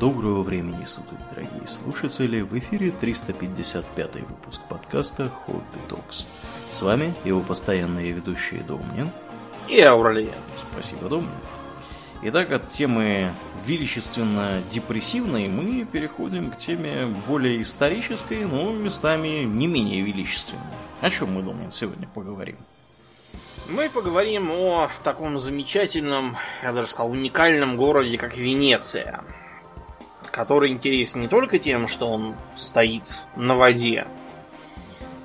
[0.00, 2.40] Доброго времени суток, дорогие слушатели!
[2.40, 6.26] В эфире 355 выпуск подкаста Hobby Talks.
[6.68, 9.08] С вами его постоянные ведущие Домнин
[9.68, 10.34] и Ауралия.
[10.56, 11.30] Спасибо, Домнин.
[12.22, 13.34] Итак, от темы
[13.64, 20.64] величественно-депрессивной мы переходим к теме более исторической, но местами не менее величественной.
[21.02, 22.56] О чем мы, Домнин, сегодня поговорим?
[23.68, 29.22] Мы поговорим о таком замечательном, я даже сказал, уникальном городе, как Венеция
[30.34, 34.04] который интересен не только тем, что он стоит на воде,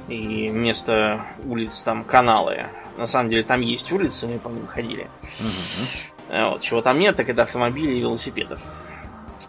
[0.08, 2.66] и вместо улиц там каналы.
[2.95, 5.09] На самом деле там есть улицы, мы по ним ходили.
[5.40, 6.41] Угу.
[6.52, 8.62] Вот, чего там нет, так это автомобилей и велосипедов.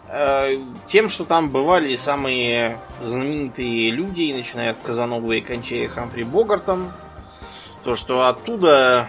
[0.07, 6.91] Э, тем, что там бывали самые знаменитые люди, начиная от Казанова и кончая Хамфри Богартом,
[7.83, 9.07] то, что оттуда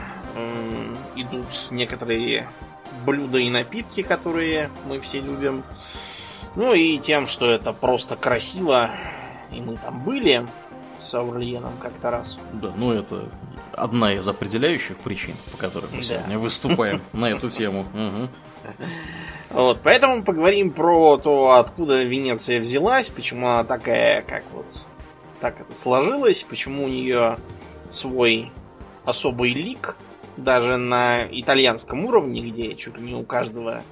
[1.17, 2.47] идут некоторые
[3.07, 5.63] блюда и напитки, которые мы все любим.
[6.55, 8.91] Ну и тем, что это просто красиво.
[9.51, 10.47] И мы там были
[10.99, 12.39] с Аурлиеном как-то раз.
[12.53, 13.29] Да, ну это
[13.73, 16.03] одна из определяющих причин, по которым мы да.
[16.03, 17.87] сегодня выступаем на эту тему.
[19.51, 24.67] Вот, поэтому поговорим про то, откуда Венеция взялась, почему она такая, как вот
[25.41, 27.37] так это сложилось, почему у нее
[27.91, 28.51] свой
[29.05, 29.97] особый лик,
[30.37, 33.83] даже на итальянском уровне, где чуть ли не у каждого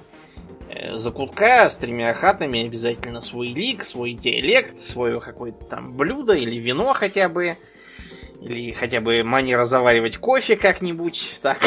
[0.93, 6.93] закутка с тремя хатами обязательно свой лик, свой диалект, свое какое-то там блюдо или вино
[6.93, 7.57] хотя бы.
[8.41, 11.39] Или хотя бы манера заваривать кофе как-нибудь.
[11.41, 11.59] Так.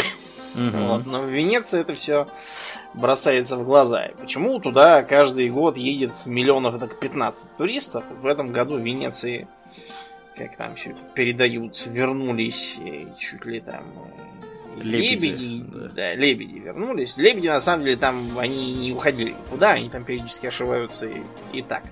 [0.55, 0.77] Угу.
[0.87, 1.07] Вот.
[1.07, 2.29] Но в Венеции это все
[2.95, 4.11] бросается в глаза.
[4.21, 8.05] Почему туда каждый год едет миллионов так 15 туристов?
[8.23, 9.49] В этом году в Венеции,
[10.37, 14.34] как там все передают, вернулись э, чуть ли там э,
[14.77, 15.89] Лебеди, лебеди да.
[15.95, 17.17] да, лебеди вернулись.
[17.17, 21.23] Лебеди, на самом деле, там они не уходили никуда, они там периодически ошиваются и,
[21.53, 21.83] и так.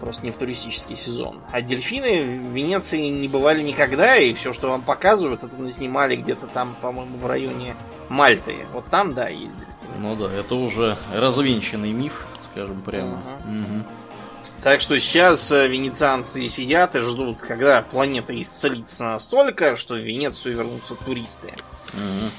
[0.00, 1.40] Просто не в туристический сезон.
[1.52, 6.46] А дельфины в Венеции не бывали никогда, и все, что вам показывают, это снимали где-то
[6.46, 7.74] там, по-моему, в районе
[8.08, 8.66] Мальты.
[8.72, 9.66] Вот там, да, ездили.
[9.98, 13.22] Ну да, это уже развенчанный миф, скажем прямо.
[13.44, 13.58] Угу.
[13.58, 13.84] Угу.
[14.62, 20.56] Так что сейчас э, венецианцы сидят и ждут, когда планета исцелится настолько, что в Венецию
[20.56, 21.52] вернутся туристы.
[21.96, 22.30] Угу.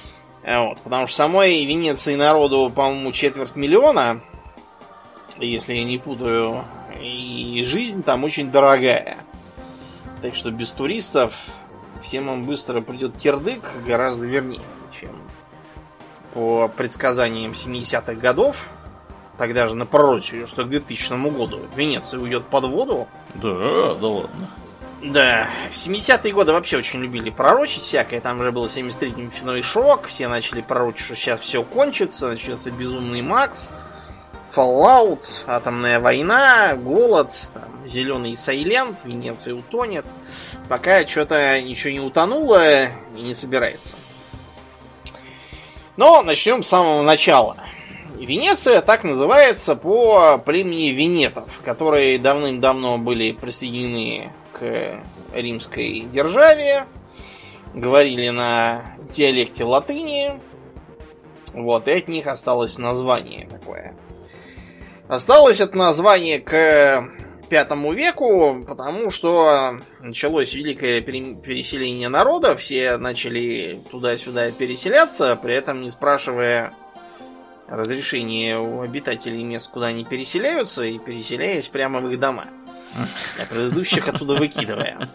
[0.45, 4.21] Вот, потому что самой Венеции народу, по-моему, четверть миллиона,
[5.39, 6.63] если я не путаю,
[7.01, 9.17] и жизнь там очень дорогая.
[10.21, 11.33] Так что без туристов
[12.01, 14.61] всем им быстро придет кирдык гораздо вернее,
[14.99, 15.11] чем
[16.33, 18.67] по предсказаниям 70-х годов.
[19.37, 23.07] Тогда же напророчили, что к 2000 году Венеция уйдет под воду.
[23.33, 24.49] Да, да ладно.
[25.01, 28.21] Да, в 70-е годы вообще очень любили пророчить всякое.
[28.21, 30.07] Там уже был 73-й нефтяной шок.
[30.07, 32.29] Все начали пророчить, что сейчас все кончится.
[32.29, 33.69] Начнется безумный Макс.
[34.55, 40.05] Fallout, атомная война, голод, там, зеленый Сайленд, Венеция утонет.
[40.69, 43.97] Пока что-то ничего не утонуло и не собирается.
[45.97, 47.57] Но начнем с самого начала.
[48.17, 56.85] Венеция так называется по племени венетов, которые давным-давно были присоединены к римской державе,
[57.73, 60.39] говорили на диалекте латыни,
[61.53, 63.95] вот, и от них осталось название такое.
[65.07, 67.09] Осталось это название к
[67.49, 75.89] пятому веку, потому что началось великое переселение народа, все начали туда-сюда переселяться, при этом не
[75.89, 76.73] спрашивая
[77.67, 82.47] разрешения у обитателей мест, куда они переселяются, и переселяясь прямо в их дома
[82.95, 85.09] а предыдущих оттуда выкидывая.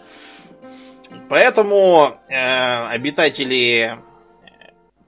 [1.29, 3.97] Поэтому э, обитатели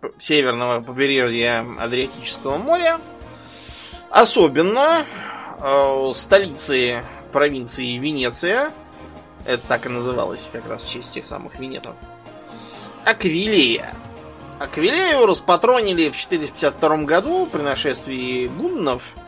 [0.01, 3.00] э, северного побережья Адриатического моря,
[4.09, 5.06] особенно
[5.59, 8.72] э, столицы провинции Венеция,
[9.45, 11.95] это так и называлось как раз в честь тех самых венетов,
[13.06, 13.94] Аквилея.
[14.59, 19.13] Аквилею распатронили в 452 году при нашествии гуннов–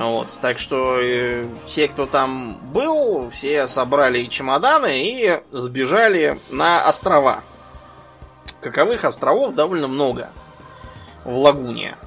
[0.00, 7.42] вот, так что э, все, кто там был, все собрали чемоданы и сбежали на острова.
[8.62, 10.30] Каковых островов довольно много
[11.24, 11.98] в лагуне.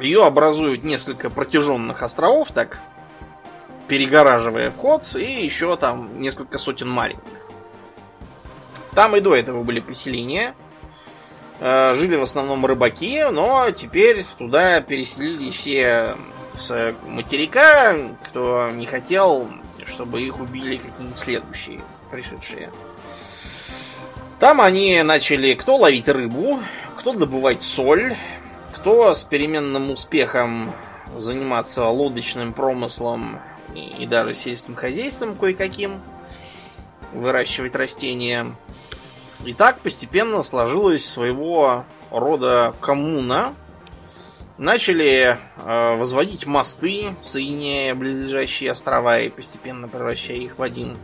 [0.00, 2.80] Ее образуют несколько протяженных островов, так
[3.86, 7.22] перегораживая вход, и еще там несколько сотен маленьких.
[8.92, 10.56] Там и до этого были поселения.
[11.60, 16.16] Э, жили в основном рыбаки, но теперь туда переселились все
[16.56, 19.48] с материка, кто не хотел,
[19.84, 21.80] чтобы их убили какие-нибудь следующие
[22.10, 22.70] пришедшие.
[24.38, 26.60] Там они начали кто ловить рыбу,
[26.98, 28.16] кто добывать соль,
[28.74, 30.72] кто с переменным успехом
[31.16, 33.40] заниматься лодочным промыслом
[33.74, 36.00] и, и даже сельским хозяйством кое-каким,
[37.12, 38.46] выращивать растения.
[39.44, 43.54] И так постепенно сложилась своего рода коммуна.
[44.58, 50.96] Начали э, возводить мосты, соединяя близлежащие острова и постепенно превращая их в один.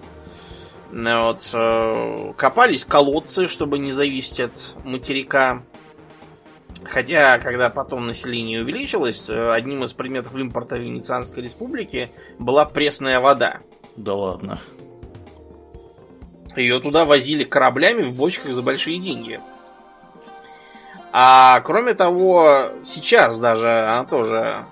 [0.91, 5.63] Вот, э, копались колодцы, чтобы не зависеть от материка.
[6.85, 13.61] Хотя, когда потом население увеличилось, э, одним из предметов импорта Венецианской республики была пресная вода.
[13.97, 14.61] Да ладно.
[16.57, 19.39] Ее туда возили кораблями в бочках за большие деньги.
[21.13, 24.65] А кроме того, сейчас даже она тоже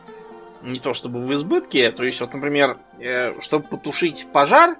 [0.63, 1.91] не то чтобы в избытке.
[1.91, 4.77] То есть, вот, например, э, чтобы потушить пожар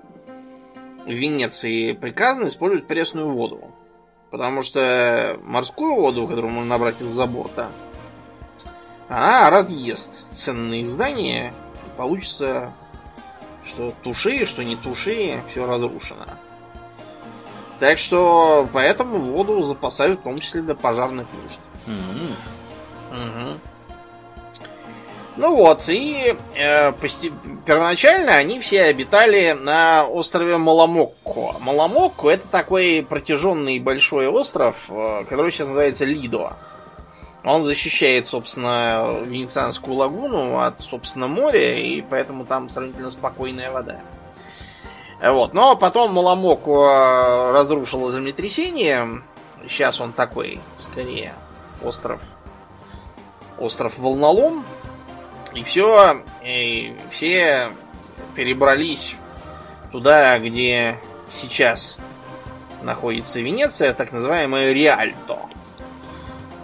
[1.05, 3.61] в Венеции, приказано использовать пресную воду.
[4.31, 7.69] Потому что морскую воду, которую можно набрать из-за борта,
[9.09, 11.53] она разъест ценные здания.
[11.87, 12.73] И получится,
[13.65, 16.27] что туши, что не туши, все разрушено.
[17.81, 21.61] Так что поэтому воду запасают в том числе для пожарных нужд.
[23.11, 23.59] Угу.
[25.37, 27.33] Ну вот, и э, пости-
[27.65, 31.59] первоначально они все обитали на острове Маламокко.
[31.61, 36.59] Маламокко это такой протяженный большой остров, э, который сейчас называется Лидо.
[37.43, 44.01] Он защищает, собственно, Венецианскую лагуну от, собственно, моря, и поэтому там сравнительно спокойная вода.
[45.23, 45.53] Вот.
[45.55, 49.23] Но потом Маламоку разрушило землетрясение.
[49.69, 51.35] Сейчас он такой, скорее,
[51.83, 52.21] остров.
[53.59, 54.65] Остров Волнолом.
[55.53, 57.71] И все, и все
[58.35, 59.17] перебрались
[59.91, 60.97] туда, где
[61.31, 61.97] сейчас
[62.83, 65.41] находится Венеция, так называемое Риальто.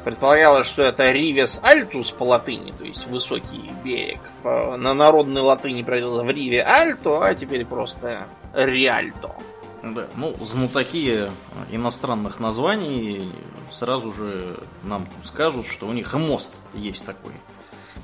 [0.04, 4.20] Предполагалось, что это Ривес Альтус по латыни, то есть высокий берег.
[4.44, 9.34] На народной латыни провел в Риве Альто, а теперь просто Риальто.
[9.82, 11.30] Да, ну, знатоки
[11.70, 13.30] иностранных названий
[13.70, 17.32] сразу же нам тут скажут, что у них и мост есть такой,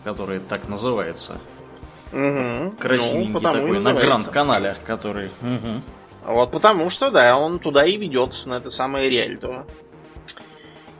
[0.04, 1.38] который так называется.
[2.12, 2.74] Угу.
[2.78, 5.30] Красивенький такой, на Гранд-канале, который...
[5.40, 5.82] Мгм.
[6.24, 9.66] Вот потому что, да, он туда и ведет, на это самое Риальто.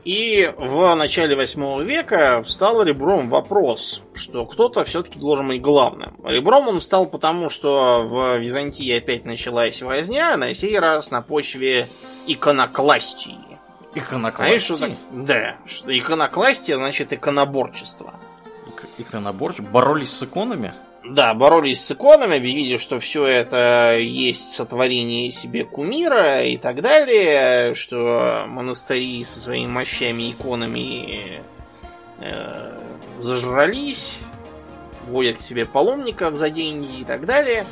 [0.04, 6.16] И в начале 8 века встал ребром вопрос, что кто-то все-таки должен быть главным.
[6.24, 11.86] Ребром он встал потому, что в Византии опять началась возня, на сей раз на почве
[12.26, 13.36] иконокластии.
[13.94, 14.98] Знаешь, что Иконокластии.
[15.12, 18.12] Да, что иконокластия значит иконоборчество.
[18.68, 19.60] Ик- Иконоборч.
[19.60, 20.72] Боролись с иконами?
[21.04, 27.74] Да, боролись с иконами, объявили, что все это есть сотворение себе кумира и так далее,
[27.74, 31.42] что монастыри со своими мощами и иконами
[32.20, 32.78] э,
[33.18, 34.20] зажрались,
[35.08, 37.66] водят к себе паломников за деньги и так далее.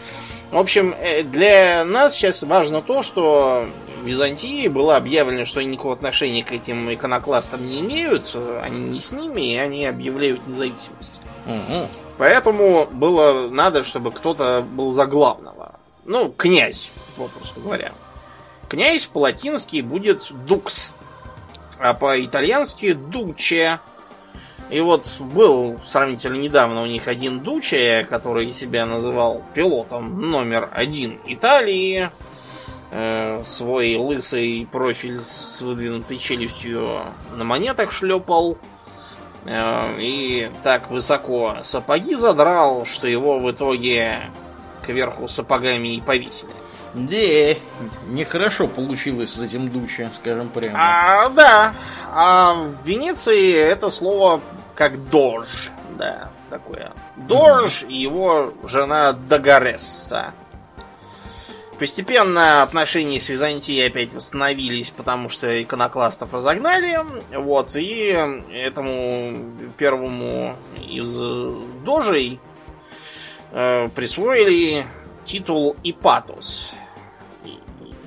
[0.51, 3.67] В общем, э, для нас сейчас важно то, что
[4.03, 8.99] в Византии было объявлено, что они никакого отношения к этим иконокластам не имеют, они не
[8.99, 11.21] с ними, и они объявляют независимость.
[11.47, 11.89] Угу.
[12.19, 15.75] Поэтому было надо, чтобы кто-то был за главного.
[16.05, 17.93] Ну, князь, попросту говоря.
[18.69, 20.95] Князь по-латински будет дукс,
[21.79, 23.81] а по-итальянски дуче.
[24.71, 31.19] И вот был сравнительно недавно у них один дуче, который себя называл пилотом номер один
[31.27, 32.11] Италии.
[32.93, 38.59] Э, свой лысый профиль с выдвинутой челюстью на монетах шлепал.
[39.45, 44.21] Э, И так высоко сапоги задрал, что его в итоге
[44.85, 46.51] кверху сапогами и повесили.
[46.95, 47.61] Да,
[48.09, 50.77] нехорошо получилось с этим Дуче, скажем прямо.
[50.79, 51.75] А, да.
[52.13, 54.41] А в Венеции это слово
[54.75, 55.71] как дож.
[55.97, 56.93] Да, такое.
[57.17, 60.33] Дож и его жена Дагаресса.
[61.81, 66.99] Постепенно отношения с Византией опять восстановились, потому что иконокластов разогнали.
[67.35, 68.15] Вот, и
[68.53, 69.35] этому
[69.79, 71.17] первому из
[71.83, 72.39] дожей
[73.53, 74.85] э, присвоили
[75.25, 76.73] титул Ипатус,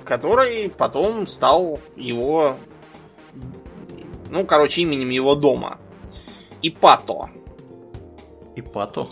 [0.06, 2.58] который потом стал его,
[4.30, 5.80] ну, короче, именем его дома.
[6.62, 7.32] Ипато.
[8.56, 9.08] Ипато.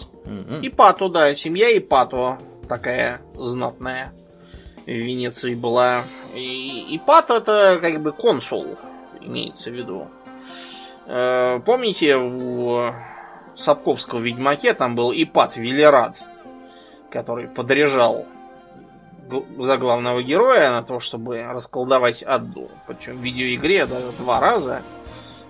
[0.61, 2.37] Ипато, да, семья Ипато
[2.69, 4.13] такая знатная
[4.85, 6.03] в Венеции была.
[6.33, 8.77] И Ипат это как бы консул,
[9.19, 10.07] имеется в виду.
[11.07, 12.91] Э, Помните, у
[13.55, 16.21] Сапковского Ведьмаке там был Ипат Велерад,
[17.09, 18.25] который подряжал
[19.57, 22.69] за главного героя на то, чтобы расколдовать Адду.
[22.87, 24.81] Причем в видеоигре даже два раза.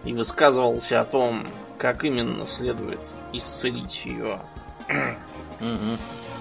[0.03, 1.47] И высказывался о том,
[1.77, 2.99] как именно следует
[3.33, 4.39] исцелить ее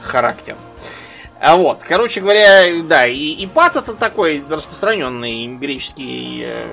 [0.02, 0.56] характер.
[1.40, 6.66] А вот, короче говоря, да, и ипат это такой распространенный греческий, э,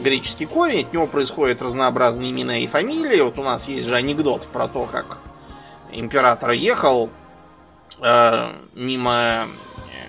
[0.00, 3.20] греческий корень, от него происходят разнообразные имена и фамилии.
[3.20, 5.18] Вот у нас есть же анекдот про то, как
[5.90, 7.10] император ехал
[8.00, 9.46] э, мимо
[9.92, 10.06] э,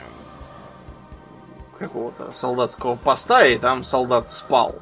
[1.80, 4.76] какого-то солдатского поста, и там солдат спал.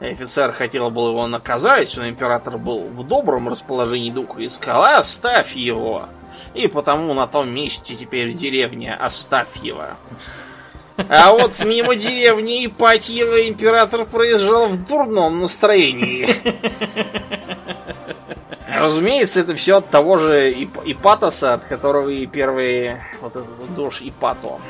[0.00, 4.98] И Офицер хотел был его наказать, но император был в добром расположении духа и сказал,
[4.98, 6.04] оставь его.
[6.54, 9.96] И потому на том месте теперь деревня Остафьева.
[11.08, 16.28] А вот мимо деревни Ипатьева император проезжал в дурном настроении.
[18.68, 23.74] Разумеется, это все от того же Ип- Ипатоса, от которого и первый вот этот вот
[23.74, 24.60] душ Ипато.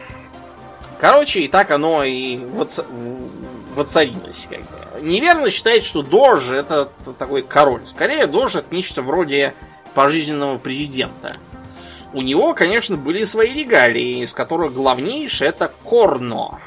[1.00, 2.84] Короче, и так оно и воц-
[3.74, 4.46] воцарилось.
[4.48, 5.00] Как бы.
[5.02, 6.88] Неверно считать, что Дож это
[7.18, 7.86] такой король.
[7.86, 9.54] Скорее, Дож это нечто вроде
[9.94, 11.34] пожизненного президента.
[12.12, 16.60] У него, конечно, были свои регалии, из которых главнейший это Корно.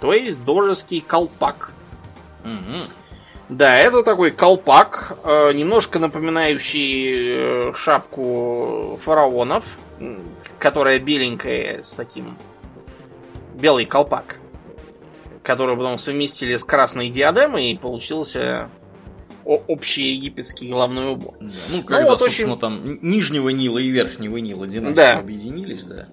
[0.00, 1.72] То есть дожеский колпак.
[2.42, 2.84] Мгм.
[3.48, 9.64] Да, это такой колпак, э, немножко напоминающий э, шапку фараонов,
[10.58, 12.36] которая беленькая с таким
[13.54, 14.40] белый колпак,
[15.42, 18.70] который потом совместили с красной диадемой и получился
[19.44, 21.34] общий египетский головной убор.
[21.40, 25.18] Да, Ну, когда, вот собственно, очень- там Нижнего Нила и Верхнего Нила династии Да.
[25.18, 26.06] объединились, да.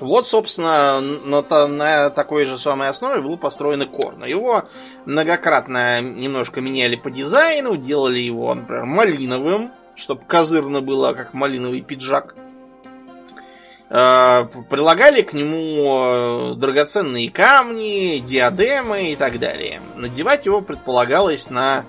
[0.00, 4.24] Вот, собственно, на, на такой же самой основе был построен и Корно.
[4.24, 4.68] Его
[5.06, 12.34] многократно немножко меняли по дизайну, делали его, например, малиновым, чтобы козырно было, как малиновый пиджак.
[13.88, 19.82] П- Прилагали к нему э, драгоценные камни, диадемы и так далее.
[19.96, 21.84] Надевать его предполагалось на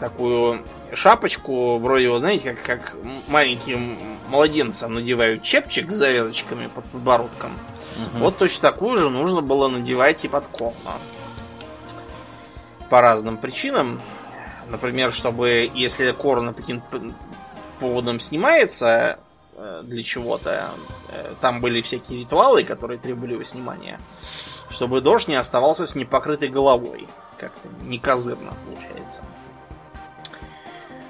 [0.00, 0.62] такую
[0.92, 2.96] шапочку, вроде, вот, знаете, как, как
[3.28, 3.98] маленьким
[4.28, 7.52] младенцам надевают чепчик с завязочками под подбородком.
[7.96, 8.20] Мгм.
[8.22, 10.92] Вот точно такую же нужно было надевать и под корно.
[12.90, 14.00] По разным причинам.
[14.68, 17.12] Например, чтобы, если корно по каким-то п-
[17.80, 19.18] поводом снимается
[19.56, 20.70] э, для чего-то,
[21.10, 24.00] э, там были всякие ритуалы, которые требовали его снимания,
[24.70, 27.06] чтобы дождь не оставался с непокрытой головой.
[27.38, 29.20] Как-то не козырно получается.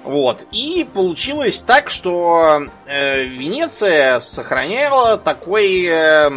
[0.03, 0.45] Вот.
[0.51, 6.29] И получилось так, что э, Венеция сохраняла такой э,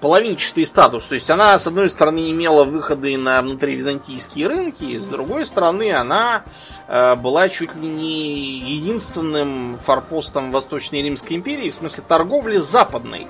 [0.00, 1.06] половинчатый статус.
[1.06, 6.44] То есть она, с одной стороны, имела выходы на внутривизантийские рынки, с другой стороны, она
[6.88, 13.28] э, была чуть ли не единственным форпостом Восточной Римской империи, в смысле торговли западной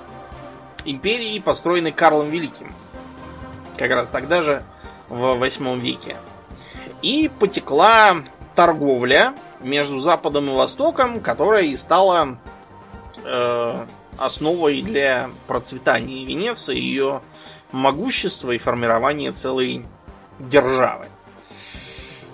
[0.83, 2.73] империи, построенной Карлом Великим.
[3.77, 4.63] Как раз тогда же,
[5.09, 6.17] в восьмом веке.
[7.01, 8.17] И потекла
[8.55, 12.37] торговля между Западом и Востоком, которая и стала
[13.23, 13.85] э,
[14.17, 17.21] основой для процветания Венеции, ее
[17.71, 19.85] могущества и формирования целой
[20.39, 21.07] державы.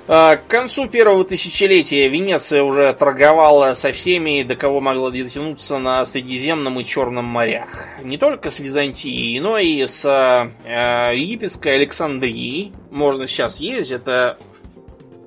[0.07, 6.05] Э, К концу первого тысячелетия Венеция уже торговала со всеми, до кого могла дотянуться на
[6.05, 7.69] Средиземном и Черном морях.
[8.03, 12.73] Не только с Византией, но и с э, египетской Александрией.
[12.91, 14.37] Можно сейчас ездить, это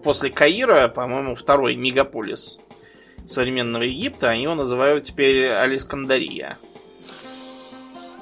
[0.04, 2.58] после Каира, по-моему, второй мегаполис
[3.26, 4.30] современного Египта.
[4.30, 6.58] Они его называют теперь Алескандария.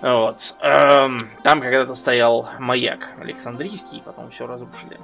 [0.00, 0.54] Вот.
[0.60, 4.98] Эм, Там когда-то стоял маяк Александрийский, потом все разрушили.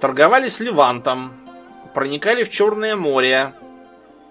[0.00, 1.32] Торговали с Левантом,
[1.94, 3.52] проникали в Черное море,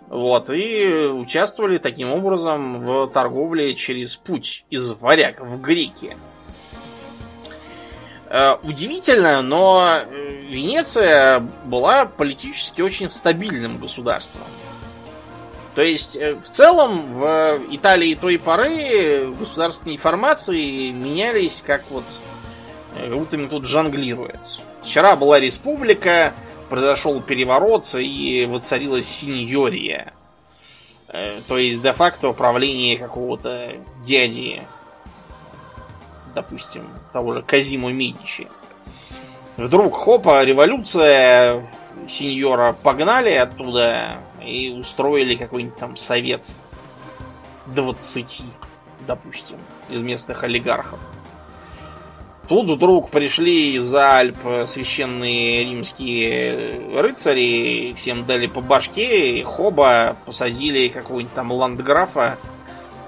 [0.08, 6.16] вот, и участвовали таким образом в торговле через путь из варяг в греки.
[8.30, 14.44] Э, Удивительно, но э, Венеция была политически очень стабильным государством.
[15.74, 22.06] То есть, э, в целом, в Италии той поры государственные формации менялись как вот
[22.96, 24.62] э, будто им тут жонглируют.
[24.82, 26.34] Вчера была республика,
[26.70, 30.14] произошел переворот и воцарилась синьория.
[31.10, 34.62] Э, То есть, де-факто правление какого-то дяди,
[36.34, 38.48] допустим, того же Казимо Медичи.
[39.58, 41.66] Вдруг, хопа, революция,
[42.10, 46.46] сеньора погнали оттуда и устроили какой-нибудь там совет
[47.68, 48.44] 20,
[49.08, 49.58] допустим,
[49.90, 51.00] из местных олигархов.
[52.48, 60.90] Тут вдруг пришли из-за Альп священные римские рыцари, всем дали по башке, и хоба посадили
[60.90, 62.38] какого-нибудь там ландграфа,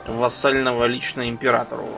[0.08, 1.90] вассального лично императору.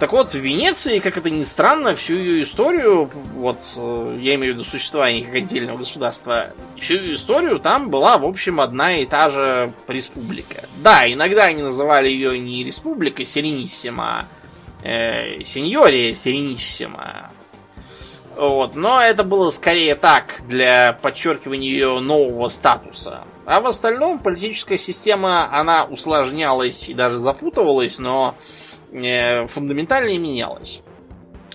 [0.00, 4.52] Так вот, в Венеции, как это ни странно, всю ее историю, вот э, я имею
[4.52, 9.06] в виду существование как отдельного государства, всю ее историю там была, в общем, одна и
[9.06, 10.64] та же республика.
[10.82, 14.26] Да, иногда они называли ее не республика Серениссима, а
[14.84, 17.32] э, сеньория Серениссима.
[18.36, 23.24] Вот, но это было скорее так, для подчеркивания ее нового статуса.
[23.46, 28.36] А в остальном политическая система, она усложнялась и даже запутывалась, но
[28.94, 30.82] Э, фундаментально не менялось.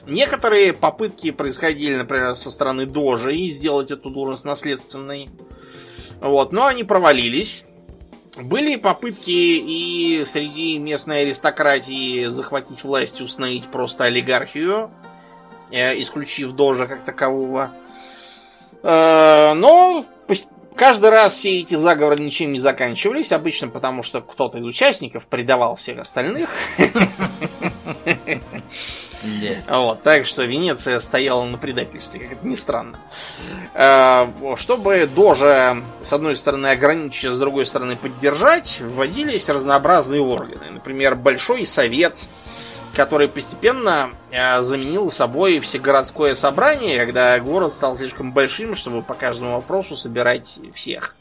[0.06, 5.30] Некоторые попытки происходили, например, со стороны Дожи сделать эту должность наследственной.
[6.20, 7.66] Вот, но они провалились.
[8.38, 14.92] Были попытки и среди местной аристократии захватить власть, установить просто олигархию,
[15.72, 17.72] э, исключив Дожа как такового.
[18.84, 20.06] Э, но
[20.80, 25.76] Каждый раз все эти заговоры ничем не заканчивались, обычно потому, что кто-то из участников предавал
[25.76, 26.50] всех остальных.
[29.68, 32.98] Вот, так что Венеция стояла на предательстве, как это ни странно.
[33.74, 40.70] А, чтобы Дожа, с одной стороны, ограничить, а с другой стороны, поддержать, вводились разнообразные органы.
[40.72, 42.26] Например, Большой Совет,
[42.96, 49.54] который постепенно э, заменил собой всегородское собрание, когда город стал слишком большим, чтобы по каждому
[49.54, 51.16] вопросу собирать всех.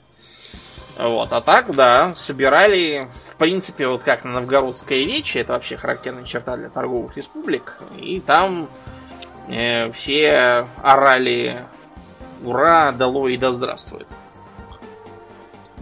[0.99, 6.25] Вот, а так, да, собирали, в принципе, вот как на Новгородское вече, это вообще характерная
[6.25, 8.69] черта для торговых республик, и там
[9.49, 11.65] э, все орали
[12.43, 12.91] «Ура!
[12.91, 14.09] Дало и да здравствует!».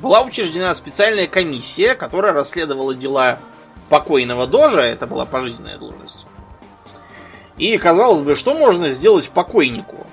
[0.02, 3.38] Была учреждена специальная комиссия, которая расследовала дела
[3.88, 6.26] покойного дожа, это была пожизненная должность.
[7.56, 10.05] И, казалось бы, что можно сделать покойнику?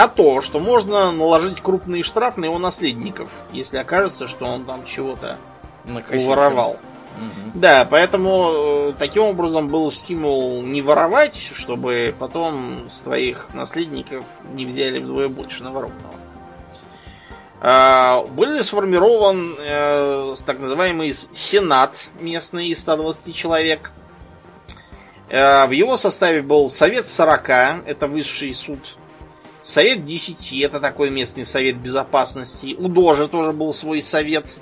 [0.00, 4.86] А то, что можно наложить крупный штраф на его наследников, если окажется, что он там
[4.86, 5.36] чего-то
[6.10, 6.78] уворовал.
[7.16, 7.50] Угу.
[7.56, 14.64] Да, поэтому э, таким образом был стимул не воровать, чтобы потом с твоих наследников не
[14.64, 16.14] взяли вдвое больше наворованного.
[17.60, 23.92] А, был сформирован э, так называемый Сенат местный из 120 человек.
[25.28, 27.50] Э, в его составе был Совет 40,
[27.84, 28.96] это высший суд.
[29.62, 32.74] Совет 10, это такой местный совет безопасности.
[32.78, 34.56] У Дожи тоже был свой совет.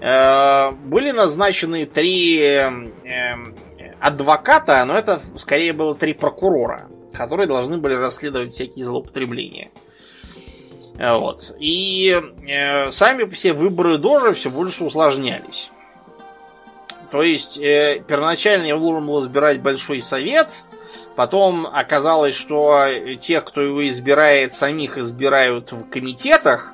[0.00, 2.60] Э, были назначены три
[4.00, 9.70] адвоката, но это скорее было три прокурора, которые должны были расследовать всякие злоупотребления.
[10.98, 11.54] Вот.
[11.58, 15.70] И э, сами все выборы Дожа все больше усложнялись.
[17.10, 20.64] То есть э, первоначально его должен был избирать Большой Совет,
[21.16, 22.86] потом оказалось, что
[23.20, 26.72] тех, кто его избирает, самих избирают в комитетах,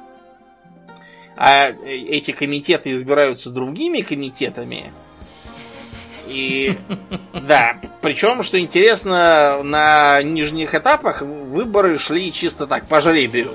[1.37, 4.93] а эти комитеты избираются другими комитетами.
[6.27, 6.77] И
[7.33, 13.53] да, причем, что интересно, на нижних этапах выборы шли чисто так, по жребию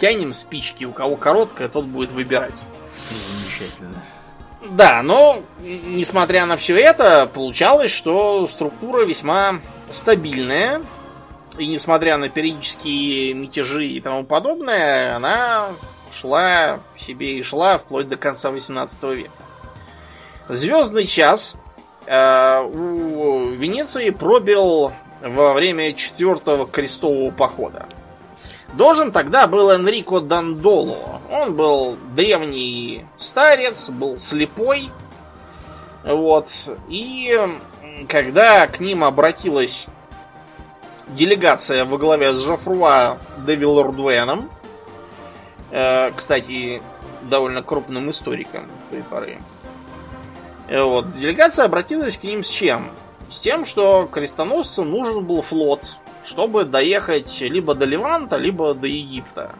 [0.00, 2.62] тянем спички, у кого короткая, тот будет выбирать.
[3.10, 4.02] Замечательно.
[4.62, 10.82] Да, но несмотря на все это, получалось, что структура весьма стабильная.
[11.58, 15.68] И несмотря на периодические мятежи и тому подобное, она
[16.12, 19.30] шла себе и шла вплоть до конца 18 века.
[20.48, 21.54] Звездный час
[22.06, 27.86] э, у Венеции пробил во время четвертого крестового похода.
[28.74, 31.20] Должен тогда был Энрико Дандоло.
[31.30, 34.90] Он был древний старец, был слепой.
[36.04, 36.50] Вот.
[36.88, 37.36] И
[38.08, 39.86] когда к ним обратилась
[41.08, 43.58] делегация во главе с Жофруа де
[45.72, 46.82] э, кстати,
[47.22, 49.40] довольно крупным историком той поры,
[50.70, 52.90] вот, делегация обратилась к ним с чем?
[53.28, 59.54] С тем, что крестоносцам нужен был флот чтобы доехать либо до Ливанта, либо до Египта.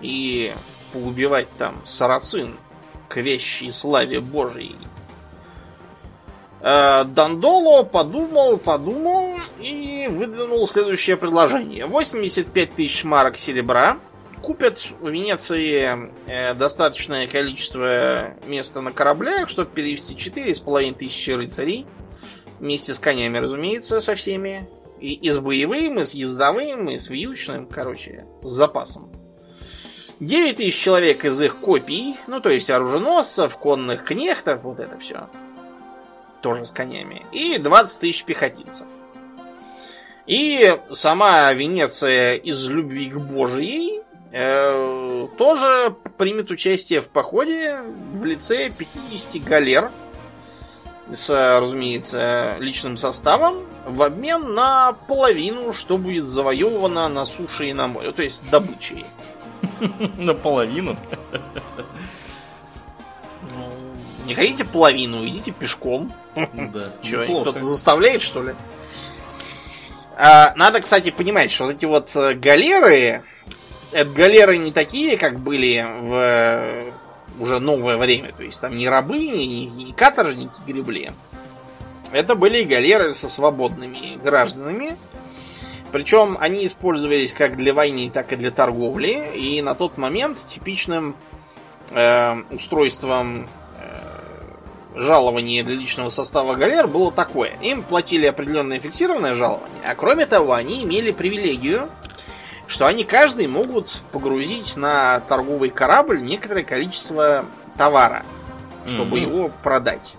[0.00, 0.52] И
[0.92, 2.56] поубивать там сарацин
[3.08, 4.76] к вещи славе Божьей.
[6.60, 11.86] Э, Дандоло подумал, подумал и выдвинул следующее предложение.
[11.86, 13.98] 85 тысяч марок серебра
[14.42, 21.86] купят в Венеции э, достаточное количество места на кораблях, чтобы перевести 4,5 тысячи рыцарей.
[22.58, 24.68] Вместе с конями, разумеется, со всеми.
[25.00, 29.10] И, и с боевым, и с ездовым, и с вьючным, короче, с запасом.
[30.20, 35.28] 9 тысяч человек из их копий, ну то есть оруженосцев, конных кнехтов, вот это все.
[36.42, 37.24] Тоже с конями.
[37.32, 38.86] И 20 тысяч пехотинцев.
[40.26, 47.80] И сама Венеция из любви к Божьей э, тоже примет участие в походе
[48.12, 49.90] в лице 50 галер,
[51.10, 57.88] с, разумеется, личным составом в обмен на половину, что будет завоевано на суше и на
[57.88, 59.04] море, то есть добычей.
[60.18, 60.96] Наполовину?
[63.42, 63.72] Ну,
[64.26, 66.12] не хотите половину, идите пешком.
[66.34, 66.92] Да.
[67.02, 68.54] Че, кто-то заставляет, что ли?
[70.16, 73.22] А, надо, кстати, понимать, что вот эти вот э, галеры,
[73.90, 76.92] это галеры не такие, как были в э,
[77.38, 78.32] уже новое время.
[78.32, 81.12] То есть там не рабы, не, не каторжники гребли.
[82.12, 84.96] Это были галеры со свободными гражданами.
[85.92, 89.32] Причем они использовались как для войны, так и для торговли.
[89.34, 91.16] И на тот момент типичным
[91.90, 97.52] э, устройством э, жалования для личного состава галер было такое.
[97.60, 101.88] Им платили определенное фиксированное жалование, а кроме того, они имели привилегию,
[102.68, 107.46] что они каждый могут погрузить на торговый корабль некоторое количество
[107.76, 108.24] товара,
[108.86, 109.28] чтобы Мгм.
[109.28, 110.14] его продать.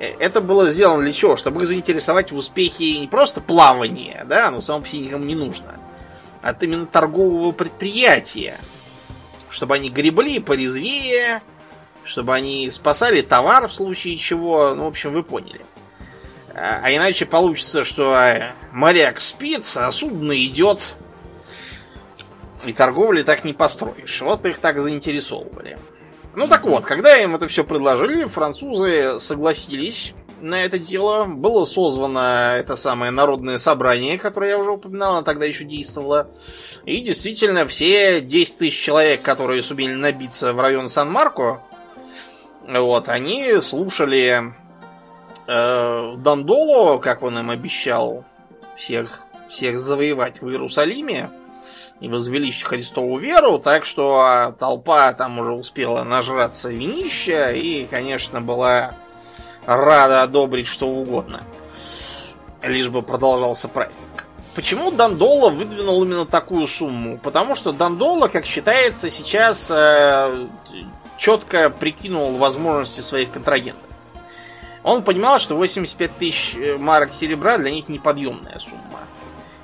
[0.00, 1.36] Э, Это было сделано для чего?
[1.36, 5.36] Чтобы их заинтересовать в успехе не просто плавания, да, оно само по себе никому не
[5.36, 5.78] нужно,
[6.42, 8.58] а именно торгового предприятия.
[9.50, 11.42] Чтобы они гребли порезвее,
[12.04, 14.74] чтобы они спасали товар в случае чего.
[14.74, 15.60] Ну, в общем, вы поняли.
[16.54, 20.96] А а иначе получится, что э, моряк спит, а судно идет.
[22.64, 24.20] И торговли так не построишь.
[24.20, 25.78] Вот их так заинтересовывали.
[26.34, 31.24] Ну так вот, когда им это все предложили, французы согласились на это дело.
[31.24, 36.30] Было созвано это самое народное собрание, которое я уже упоминал, оно тогда еще действовало.
[36.84, 41.62] И действительно, все 10 тысяч человек, которые сумели набиться в район Сан-Марко,
[42.66, 44.54] вот, они слушали
[45.46, 48.24] э, Дандоло, как он им обещал
[48.76, 51.30] всех, всех завоевать в Иерусалиме
[52.00, 58.40] и возвеличить Христову веру, так что а, толпа там уже успела нажраться винища и, конечно,
[58.40, 58.94] была
[59.66, 61.42] рада одобрить что угодно.
[62.62, 64.26] Лишь бы продолжался праздник.
[64.54, 67.18] Почему Дандола выдвинул именно такую сумму?
[67.18, 70.46] Потому что Дандола, как считается, сейчас э,
[71.16, 73.84] четко прикинул возможности своих контрагентов.
[74.82, 79.00] Он понимал, что 85 тысяч э, марок серебра для них неподъемная сумма.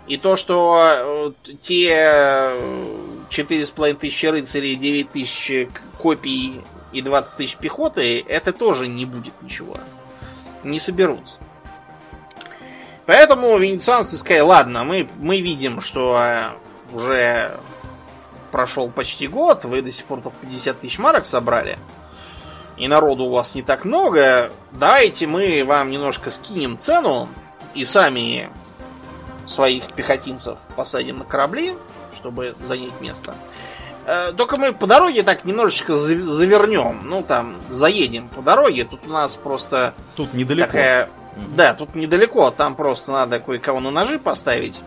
[0.06, 2.60] И то, что э, те э,
[3.28, 9.74] 4,5 тысячи рыцарей, 9 тысяч копий и 20 тысяч пехоты, это тоже не будет ничего.
[10.62, 11.38] Не соберут.
[13.06, 16.50] Поэтому венецианцы сказали, ладно, мы, мы видим, что э,
[16.92, 17.58] уже
[18.50, 21.78] прошел почти год, вы до сих пор только 50 тысяч марок собрали,
[22.76, 27.28] и народу у вас не так много, давайте мы вам немножко скинем цену
[27.74, 28.50] и сами
[29.46, 31.74] своих пехотинцев посадим на корабли,
[32.14, 33.34] чтобы занять место.
[34.06, 37.00] Э, Только мы по дороге так немножечко за- завернем.
[37.04, 38.84] Ну, там, заедем по дороге.
[38.84, 40.66] Тут у нас просто Тут недалеко.
[40.68, 41.10] такая...
[41.54, 42.50] Да, тут недалеко.
[42.50, 44.82] Там просто надо кое-кого на ножи поставить.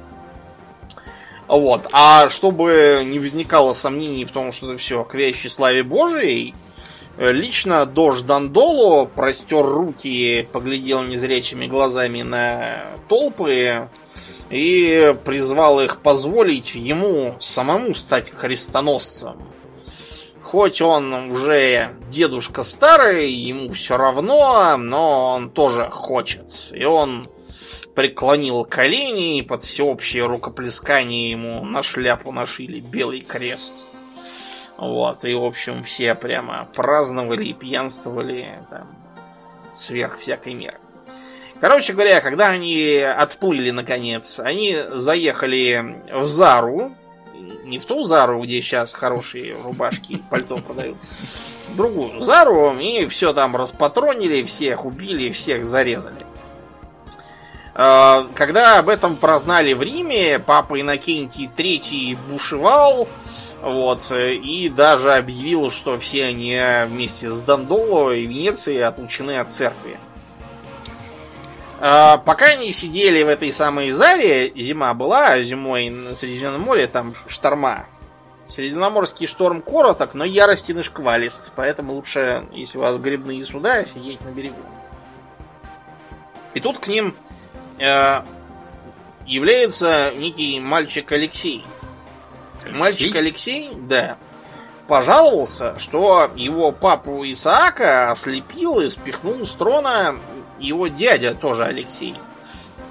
[1.48, 1.88] Вот.
[1.92, 6.54] А чтобы не возникало сомнений в том, что это все к вящей славе Божией,
[7.18, 13.90] э, лично Дож Дандоло простер руки, поглядел незрячими глазами на толпы
[14.50, 19.38] и призвал их позволить ему самому стать крестоносцем.
[20.42, 26.72] Хоть он уже дедушка старый, ему все равно, но он тоже хочет.
[26.72, 27.28] И он
[27.94, 33.86] преклонил колени, и под всеобщее рукоплескание ему на шляпу нашили белый крест.
[34.78, 38.88] Вот, и, в общем, все прямо праздновали и пьянствовали там,
[39.76, 40.80] сверх всякой меры.
[41.62, 46.94] Короче говоря, когда они отплыли наконец, они заехали в Зару.
[47.66, 50.98] Не в ту Зару, где сейчас хорошие рубашки и пальто продают.
[51.76, 52.78] Другую Зару.
[52.80, 56.18] И все там распатронили, всех убили, всех зарезали.
[57.76, 63.08] А, Когда об этом прознали в Риме, папа Иннокентий III бушевал,
[63.62, 69.98] вот, и даже объявил, что все они вместе с Дандоло и Венецией отлучены от церкви.
[71.82, 77.14] А, Пока они сидели в этой самой Заре, зима была, зимой на Средиземном море там
[77.28, 77.86] шторма.
[78.48, 84.22] Средиземноморский шторм короток, но яростен и шквалист, поэтому лучше, если у вас грибные суда, сидеть
[84.26, 84.58] на берегу.
[86.56, 87.16] И тут к ним
[87.78, 88.24] э,
[89.28, 91.64] является некий мальчик Алексей.
[92.72, 94.18] Мальчик Алексей, да,
[94.88, 100.16] пожаловался, что его папу Исаака ослепил и спихнул с трона
[100.60, 102.16] его дядя, тоже Алексей,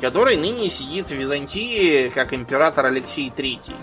[0.01, 3.75] который ныне сидит в Византии как император Алексей III.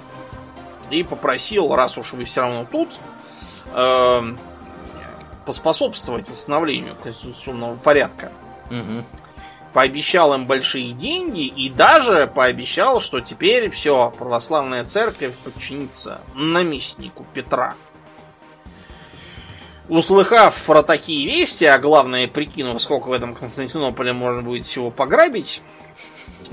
[0.91, 2.89] И попросил, раз уж вы все равно тут,
[3.73, 4.35] э,
[5.45, 8.31] поспособствовать восстановлению конституционного порядка.
[8.69, 9.03] Угу.
[9.73, 17.75] Пообещал им большие деньги и даже пообещал, что теперь все, православная церковь подчинится наместнику Петра.
[19.87, 25.61] Услыхав про такие вести, а главное прикинув, сколько в этом Константинополе можно будет всего пограбить,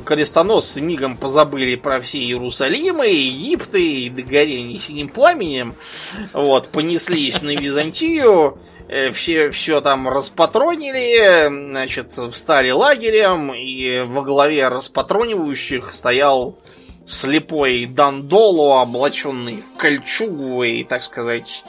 [0.04, 5.74] крестоносцы мигом позабыли про все Иерусалимы, Египты и догорели синим пламенем.
[6.34, 14.68] Вот, понеслись на Византию, э, все, все там распатронили, значит, встали лагерем, и во главе
[14.68, 16.58] распатронивающих стоял
[17.06, 21.64] слепой Дандоло, облаченный в кольчугу и, так сказать,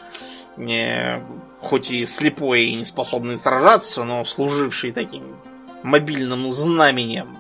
[0.57, 1.23] не,
[1.63, 5.23] хоть и слепой и не способный сражаться, но служивший таким
[5.81, 7.37] мобильным знаменем.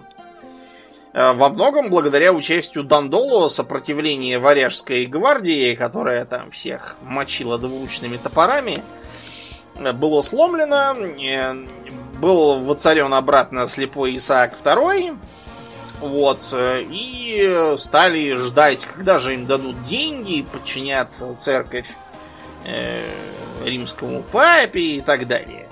[1.13, 8.83] Э, во многом благодаря участию Дандоло сопротивление варяжской гвардии, которая там всех мочила двуручными топорами,
[9.75, 11.65] э, было сломлено, э,
[12.19, 15.17] был воцарен обратно слепой Исаак II,
[15.99, 21.87] вот, и стали ждать, когда же им дадут деньги, подчиняться церковь
[23.63, 25.67] римскому папе и так далее.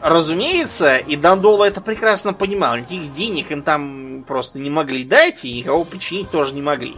[0.00, 2.76] Разумеется, и Дандола это прекрасно понимал.
[2.76, 6.96] Никаких денег им там просто не могли дать, и никого починить тоже не могли.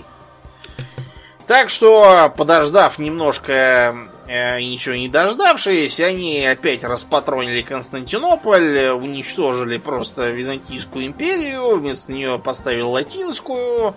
[1.46, 3.96] Так что, подождав немножко
[4.28, 12.38] э, и ничего не дождавшись, они опять распатронили Константинополь, уничтожили просто Византийскую империю, вместо нее
[12.38, 13.96] поставили латинскую,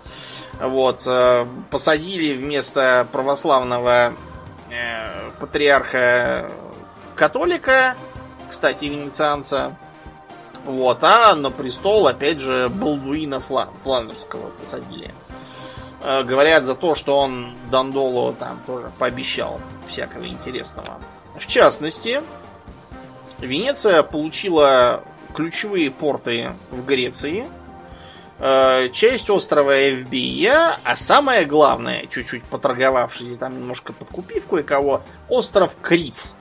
[0.60, 4.14] вот, э, посадили вместо православного
[4.70, 6.50] э, патриарха
[7.14, 7.96] католика,
[8.50, 9.76] кстати, венецианца.
[10.64, 15.12] Вот, а на престол, опять же, Балдуина Флан, Фландерского посадили.
[16.02, 21.00] Э, говорят за то, что он Дандолу там тоже пообещал всякого интересного.
[21.36, 22.22] В частности,
[23.40, 25.02] Венеция получила
[25.34, 27.46] ключевые порты в Греции,
[28.44, 35.72] э, часть острова Эвбия, а самое главное, чуть-чуть поторговавшись и там немножко подкупив кое-кого, остров
[35.80, 36.34] Крит.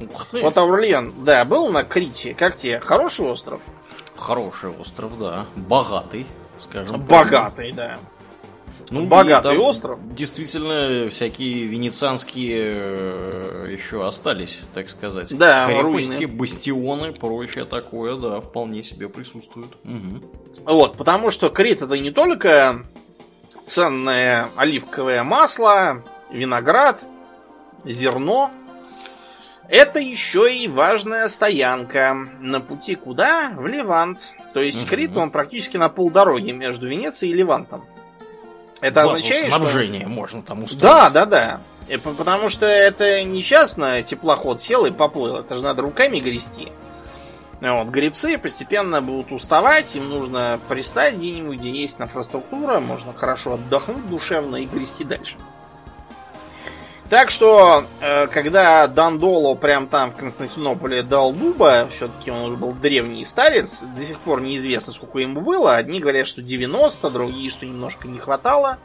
[0.00, 0.42] Ух ты.
[0.42, 2.32] Вот Аурлиен, да, был на Крите.
[2.34, 2.78] Как тебе?
[2.78, 3.60] Хороший остров?
[4.16, 5.46] Хороший остров, да.
[5.56, 6.26] Богатый,
[6.58, 7.00] скажем.
[7.00, 7.98] Богатый, да.
[8.90, 9.98] Ну, Богатый и остров.
[10.14, 15.36] Действительно, всякие венецианские э, еще остались, так сказать.
[15.36, 16.36] Да, Крепости, руины.
[16.38, 19.70] бастионы, прочее такое, да, вполне себе присутствует.
[19.84, 20.22] Мгм.
[20.64, 22.84] Вот, потому что Крит это не только
[23.66, 27.02] ценное оливковое масло, виноград,
[27.84, 28.50] зерно.
[29.68, 32.16] Это еще и важная стоянка.
[32.40, 33.52] На пути куда?
[33.54, 34.34] В Левант.
[34.54, 34.88] То есть Мгм.
[34.88, 37.84] Крит, он практически на полдороге между Венецией и Левантом.
[38.80, 39.56] Это Базу означает, что...
[39.56, 40.82] снабжения можно там устроить.
[40.82, 41.60] Да, да, да.
[41.98, 45.36] Потому что это несчастно, теплоход сел и поплыл.
[45.36, 46.72] Это же надо руками грести.
[47.60, 54.08] Вот, гребцы постепенно будут уставать, им нужно пристать где-нибудь, где есть инфраструктура, можно хорошо отдохнуть
[54.08, 55.36] душевно и грести дальше.
[57.10, 62.72] Так что, э, когда Дандоло прям там в Константинополе дал дуба, все-таки он уже был
[62.72, 65.76] древний старец, до сих пор неизвестно, сколько ему было.
[65.76, 68.78] Одни говорят, что 90, другие, что немножко не хватало.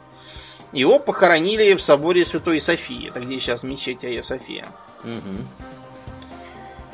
[0.72, 4.68] Его похоронили в соборе Святой Софии, это где сейчас мечеть Айя София.
[5.04, 5.46] Мгм.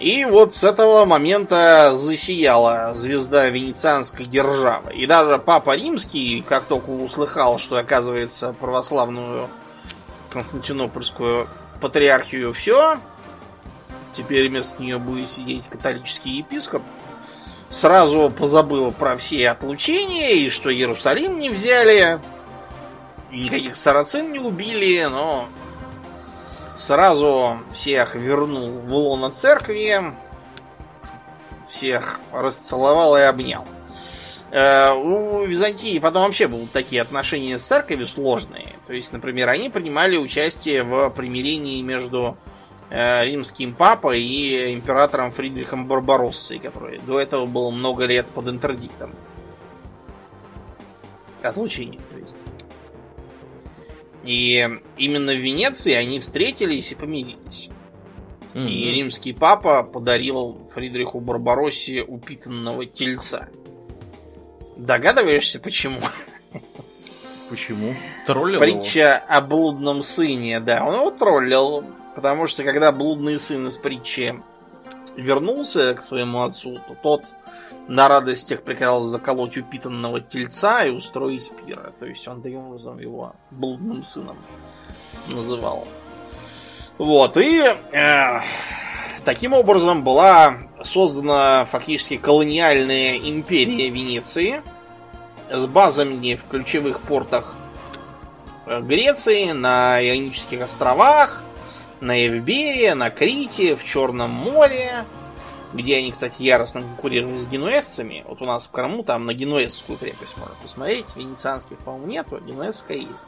[0.01, 4.95] И вот с этого момента засияла звезда венецианской державы.
[4.95, 9.49] И даже Папа Римский, как только услыхал, что, оказывается, православную
[10.31, 11.49] Константинопольскую
[11.81, 12.99] патриархию все,
[14.13, 16.83] теперь вместо нее будет сидеть католический епископ,
[17.69, 22.21] сразу позабыл про все отлучения, и что Иерусалим не взяли,
[23.31, 25.49] никаких сарацин не убили, но
[26.77, 30.15] сразу всех вернул в лоно церкви,
[31.69, 33.67] всех расцеловал и обнял.
[34.51, 38.75] Э, У Византии потом вообще будут такие отношения с церковью сложные.
[38.87, 42.37] То есть, например, они принимали участие в примирении между
[42.91, 49.15] э, римским папой и императором Фридрихом Барбароссой, который до этого был много лет под интердиктом.
[51.43, 52.35] Отлучением, то есть.
[54.25, 57.71] И именно в Венеции они встретились и помирились.
[58.55, 58.67] Мгм.
[58.67, 63.49] И римский папа подарил Фридриху Барбароссе упитанного тельца.
[64.81, 66.01] Догадываешься, почему?
[67.51, 67.95] Почему?
[68.27, 68.81] Троллил его?
[68.81, 70.85] Притча о блудном сыне, да.
[70.87, 74.41] Он его троллил, потому что когда блудный сын из притчи
[75.17, 77.25] вернулся к своему отцу, то тот
[77.89, 81.93] на радостях приказал заколоть упитанного тельца и устроить пира.
[81.99, 84.39] То есть он таким образом его блудным сыном
[85.29, 85.87] называл.
[86.97, 88.41] Вот, и э,
[89.27, 94.63] таким образом была создана фактически колониальная империя Венеции
[95.51, 97.57] с базами в ключевых портах
[98.67, 101.43] э, Греции, на Ионических островах,
[102.01, 105.05] на Евбее, на Крите, в Черном море,
[105.73, 108.25] где они, кстати, яростно конкурировали с генуэзцами.
[108.27, 111.07] Вот у нас в Крыму там на генуэзскую крепость можно посмотреть.
[111.15, 113.27] Венецианских, по-моему, нету, а генуэзская есть.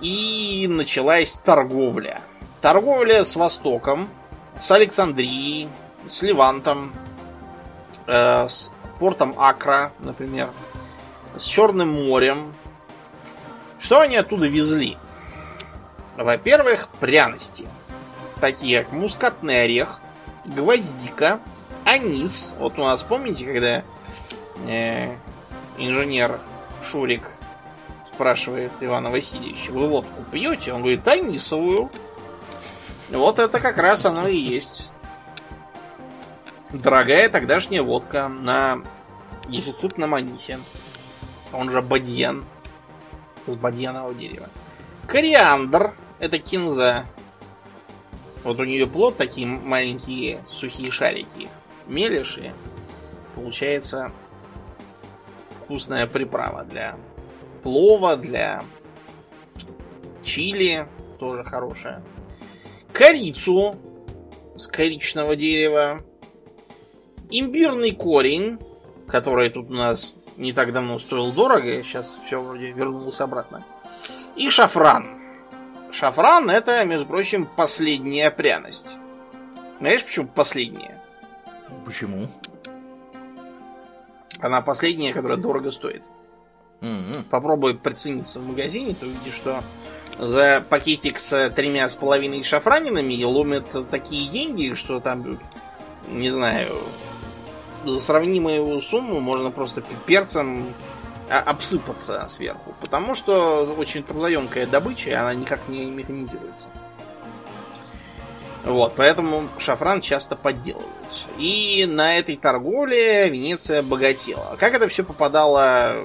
[0.00, 2.20] И началась торговля.
[2.60, 4.10] Торговля с Востоком,
[4.58, 5.68] с Александрией,
[6.06, 6.92] с Левантом,
[8.06, 10.50] э, с портом Акра, например,
[11.36, 12.54] с Черным морем.
[13.78, 14.96] Что они оттуда везли?
[16.16, 17.66] Во-первых, пряности.
[18.40, 20.00] Такие как мускатный орех,
[20.44, 21.40] гвоздика,
[21.84, 22.54] анис.
[22.58, 23.82] Вот у нас, помните, когда
[24.66, 25.16] э,
[25.76, 26.40] инженер
[26.82, 27.32] Шурик
[28.14, 30.72] спрашивает Ивана Васильевича, вы водку пьете?
[30.72, 31.90] Он говорит, анисовую.
[33.10, 34.92] Вот это как раз оно и есть.
[36.74, 38.82] Дорогая тогдашняя водка на
[39.48, 40.58] дефицитном анисе.
[41.52, 42.44] Он же бадьян.
[43.46, 44.48] С бадьянового дерева.
[45.06, 45.94] Кориандр.
[46.18, 47.06] Это кинза.
[48.42, 51.48] Вот у нее плод такие маленькие сухие шарики.
[51.86, 52.50] Мелешь и
[53.36, 54.10] получается
[55.60, 56.96] вкусная приправа для
[57.62, 58.64] плова, для
[60.24, 60.88] чили.
[61.20, 62.02] Тоже хорошая.
[62.92, 63.76] Корицу
[64.56, 66.02] с коричного дерева.
[67.30, 68.58] Имбирный корень,
[69.08, 73.64] который тут у нас не так давно стоил дорого, сейчас все вроде вернулось обратно.
[74.36, 75.06] И шафран.
[75.92, 78.96] Шафран это, между прочим, последняя пряность.
[79.78, 81.00] Знаешь, почему последняя?
[81.84, 82.26] Почему?
[84.40, 86.02] Она последняя, которая дорого стоит.
[86.80, 87.24] М-м.
[87.30, 89.62] Попробуй прицениться в магазине, то увидишь, что
[90.18, 95.38] за пакетик с тремя с половиной шафранинами ломят такие деньги, что там,
[96.08, 96.74] не знаю,
[97.86, 100.72] за сравнимую сумму можно просто перцем
[101.30, 102.74] а, обсыпаться сверху.
[102.80, 106.68] Потому что очень трудоемкая добыча, и она никак не механизируется.
[108.64, 110.88] Вот, поэтому шафран часто подделывают.
[111.38, 114.56] И на этой торговле Венеция богатела.
[114.58, 115.96] Как это все попадало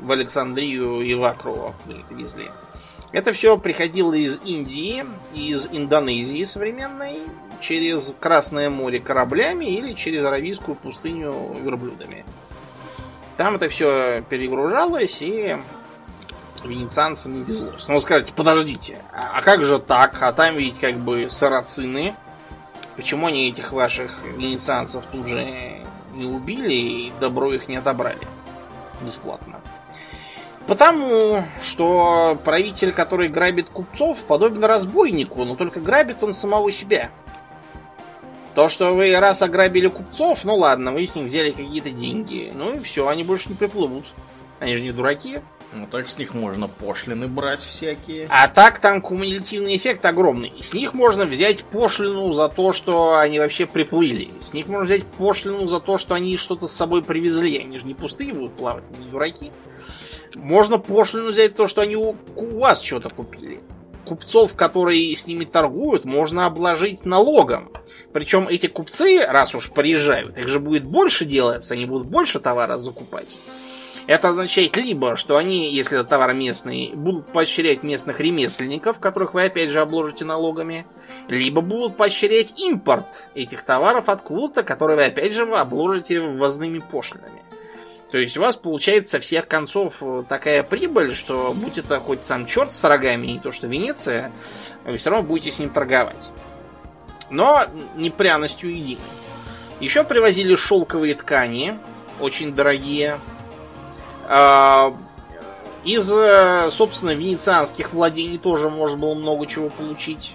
[0.00, 2.50] в Александрию и в Акру, их везли?
[3.12, 5.04] Это все приходило из Индии,
[5.34, 7.20] из Индонезии современной,
[7.62, 12.26] через Красное море кораблями или через Аравийскую пустыню верблюдами.
[13.38, 15.56] Там это все перегружалось и
[16.62, 17.86] венецианцам не везлось.
[17.88, 20.22] Ну, вы скажете, подождите, а как же так?
[20.22, 22.14] А там ведь как бы сарацины.
[22.96, 28.20] Почему они этих ваших венецианцев тут же не убили и добро их не отобрали
[29.00, 29.60] бесплатно?
[30.66, 37.10] Потому что правитель, который грабит купцов, подобен разбойнику, но только грабит он самого себя.
[38.54, 42.52] То, что вы раз ограбили купцов, ну ладно, вы с них взяли какие-то деньги.
[42.54, 44.04] Ну и все, они больше не приплывут.
[44.60, 45.40] Они же не дураки.
[45.72, 48.26] Ну так с них можно пошлины брать всякие.
[48.28, 50.52] А так там кумулятивный эффект огромный.
[50.60, 54.28] С них можно взять пошлину за то, что они вообще приплыли.
[54.40, 57.58] С них можно взять пошлину за то, что они что-то с собой привезли.
[57.58, 59.50] Они же не пустые будут плавать, не дураки.
[60.36, 63.60] Можно пошлину взять то, что они у, у вас что-то купили.
[64.04, 67.70] Купцов, которые с ними торгуют, можно обложить налогом.
[68.12, 72.78] Причем эти купцы, раз уж приезжают, их же будет больше делаться, они будут больше товара
[72.78, 73.38] закупать.
[74.06, 79.44] Это означает либо, что они, если это товар местный, будут поощрять местных ремесленников, которых вы
[79.44, 80.86] опять же обложите налогами,
[81.28, 87.42] либо будут поощрять импорт этих товаров откуда-то, которые вы опять же обложите ввозными пошлинами.
[88.10, 92.44] То есть у вас получается со всех концов такая прибыль, что будь это хоть сам
[92.44, 94.32] черт с рогами, и то, что Венеция,
[94.84, 96.30] вы все равно будете с ним торговать.
[97.32, 97.64] Но
[97.96, 99.00] не пряностью единой.
[99.80, 101.78] Еще привозили шелковые ткани,
[102.20, 103.18] очень дорогие,
[104.28, 104.94] а,
[105.82, 110.34] из, э, собственно, венецианских владений тоже можно было много чего получить.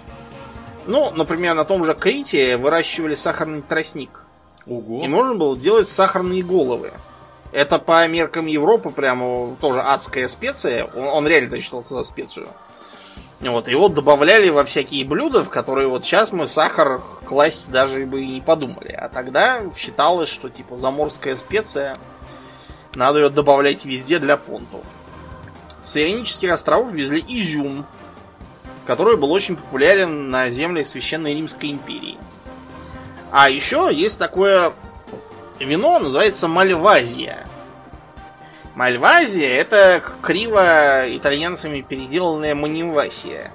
[0.86, 4.24] Ну, например, на том же Крите выращивали сахарный тростник.
[4.66, 5.02] Ого.
[5.02, 6.92] И можно было делать сахарные головы.
[7.52, 10.84] Это по меркам Европы прямо тоже адская специя.
[10.84, 12.48] Он, он реально считался за специю.
[13.40, 18.22] Вот, его добавляли во всякие блюда, в которые вот сейчас мы сахар класть даже бы
[18.22, 18.90] и не подумали.
[18.90, 21.96] А тогда считалось, что типа заморская специя
[22.94, 24.82] надо ее добавлять везде для понту.
[25.80, 27.86] С Ионических островов везли изюм,
[28.86, 32.18] который был очень популярен на землях Священной Римской империи.
[33.30, 34.72] А еще есть такое
[35.60, 37.46] вино, называется Мальвазия.
[38.78, 43.50] Мальвазия это криво итальянцами переделанная манивасия.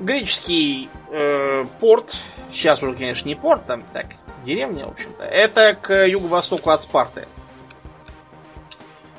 [0.00, 2.16] Греческий э, порт,
[2.50, 4.06] сейчас уже, конечно, не порт, там так,
[4.44, 7.28] деревня, в общем-то, это к юго-востоку от Спарты.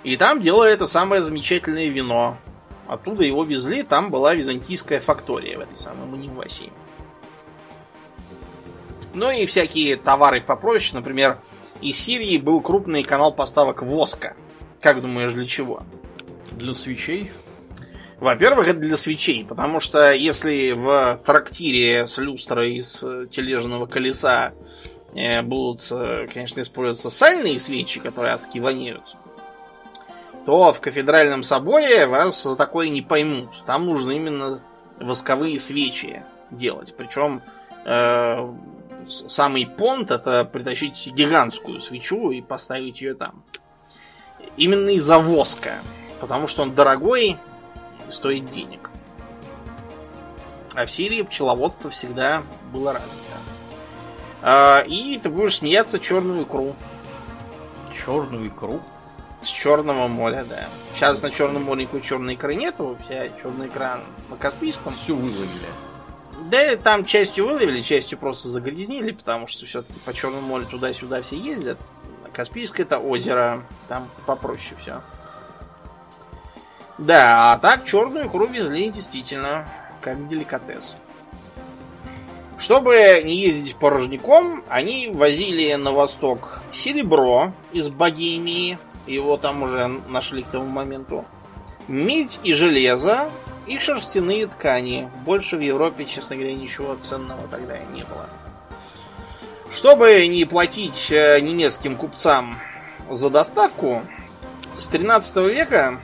[0.04, 2.38] И там делали это самое замечательное вино.
[2.86, 6.74] Оттуда его везли, там была византийская фактория в этой самой Манивасии.
[9.14, 11.38] Ну и всякие товары попроще, например,
[11.82, 14.36] из Сирии был крупный канал поставок воска.
[14.82, 15.82] Как думаешь, для чего?
[16.52, 17.32] Для свечей?
[18.20, 24.54] Во-первых, это для свечей, потому что если в трактире с люстрой из э, тележного колеса
[25.14, 29.16] э, будут, э, конечно, использоваться сальные свечи, которые адски воняют,
[30.48, 33.50] то в кафедральном соборе вас такое не поймут.
[33.68, 34.62] Там нужно именно
[35.00, 36.96] восковые свечи делать.
[36.98, 37.44] Причем
[37.86, 38.54] э,
[39.10, 43.44] самый понт это притащить гигантскую свечу и поставить ее там.
[44.56, 45.80] Именно из-за воска.
[46.20, 47.38] Потому что он дорогой
[48.08, 48.90] и стоит денег.
[50.76, 53.18] А в Сирии пчеловодство всегда было развито.
[54.42, 56.76] А, и ты будешь смеяться черную икру.
[57.92, 58.82] Черную икру?
[59.42, 60.68] С Черного моря, да.
[60.96, 64.94] Сейчас на Черном море никакой черной икры нету, вся черная икра на Каспийском.
[64.94, 65.68] Все выловили.
[66.38, 71.38] Да, там частью выловили, частью просто загрязнили, потому что все-таки по Черному морю туда-сюда все
[71.38, 71.80] ездят.
[72.32, 75.02] Каспийское это озеро, там попроще все.
[77.00, 79.68] Да, а так черную икру везли действительно
[80.02, 80.96] как деликатес.
[82.60, 90.42] Чтобы не ездить порожняком, они возили на восток серебро из Богемии, его там уже нашли
[90.42, 91.26] к тому моменту,
[91.88, 93.30] медь и железо,
[93.68, 95.10] и шерстяные ткани.
[95.26, 98.30] Больше в Европе, честно говоря, ничего ценного тогда не было.
[99.72, 102.58] Чтобы не платить э, немецким купцам
[103.12, 104.04] за доставку,
[104.78, 106.02] с 13 века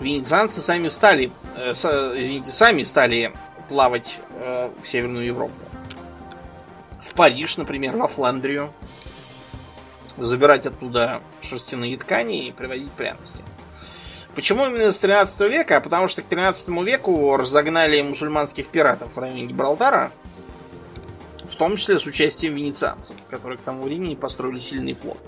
[0.00, 3.32] венецианцы сами стали, э, извините, сами стали
[3.68, 5.54] плавать э, в Северную Европу.
[7.02, 8.72] В Париж, например, во Фландрию.
[10.16, 13.44] Забирать оттуда шерстяные ткани и привозить пряности.
[14.34, 15.80] Почему именно с 13 века?
[15.80, 20.12] Потому что к 13 веку разогнали мусульманских пиратов в районе Гибралтара,
[21.44, 25.18] в том числе с участием венецианцев, которые к тому времени построили сильный флот.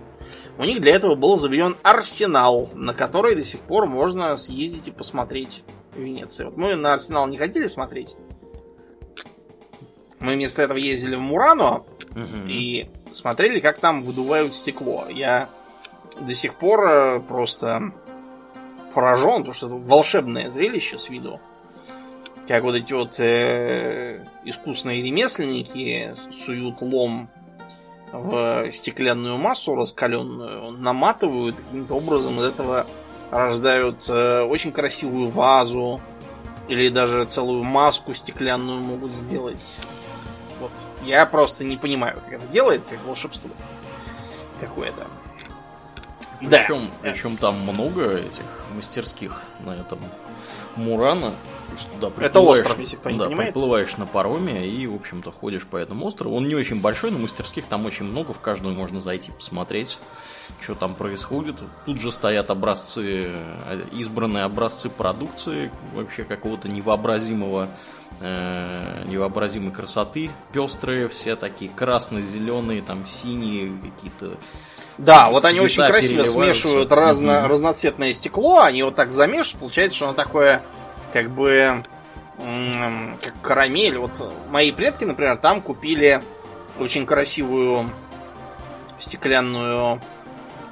[0.59, 4.91] У них для этого был заведен арсенал, на который до сих пор можно съездить и
[4.91, 5.63] посмотреть
[5.95, 6.45] в Венеции.
[6.45, 8.17] Вот мы на арсенал не хотели смотреть.
[10.21, 12.47] Мы вместо этого ездили в Мурано угу.
[12.47, 15.07] и смотрели, как там выдувают стекло.
[15.09, 15.49] Я
[16.21, 17.93] до сих пор э, просто
[18.95, 21.41] поражен, потому что это волшебное зрелище с виду.
[22.49, 27.29] Как вот эти вот э, искусные ремесленники суют лом
[28.13, 32.87] в стеклянную массу раскаленную, наматывают каким-то образом из этого
[33.31, 36.01] рождают э, очень красивую вазу
[36.69, 39.59] или даже целую маску стеклянную могут сделать.
[40.59, 40.73] Вот.
[41.05, 43.51] Я просто не понимаю, как это делается, волшебство
[44.61, 45.07] какое-то.
[46.41, 46.91] Причем, да.
[47.03, 49.99] причем там много этих мастерских на этом
[50.77, 51.35] Мурана.
[51.95, 53.53] Туда Это остров, если кто не да, понимает.
[53.53, 56.37] приплываешь на пароме и, в общем-то, ходишь по этому острову.
[56.37, 58.33] Он не очень большой, но мастерских там очень много.
[58.33, 59.99] В каждую можно зайти, посмотреть,
[60.61, 61.57] что там происходит.
[61.87, 63.33] Тут же стоят образцы,
[63.93, 67.69] избранные образцы продукции вообще какого-то невообразимого
[68.21, 74.39] э, невообразимой красоты, пестрые, все такие красно-зеленые, там синие какие-то
[75.01, 79.97] да, вот они очень красиво смешивают разно, mm разноцветное стекло, они вот так замешивают, получается,
[79.97, 80.63] что оно такое,
[81.13, 81.83] как бы,
[82.37, 83.99] как карамель.
[83.99, 86.23] Вот мои предки, например, там купили
[86.79, 87.91] очень красивую
[88.99, 90.01] стеклянную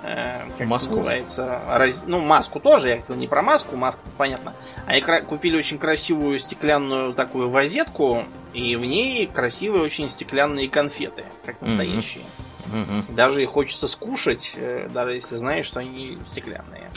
[0.03, 0.97] э, как маску.
[0.97, 2.05] называется, раз...
[2.07, 4.53] ну маску тоже, я хотел не про маску, маска понятно.
[4.87, 5.23] Они кра...
[5.23, 12.25] купили очень красивую стеклянную такую вазетку, и в ней красивые очень стеклянные конфеты, как настоящие.
[12.25, 12.38] Mm-hmm.
[12.73, 13.15] Угу.
[13.15, 16.91] Даже их хочется скушать, э, даже если знаешь, что они стеклянные.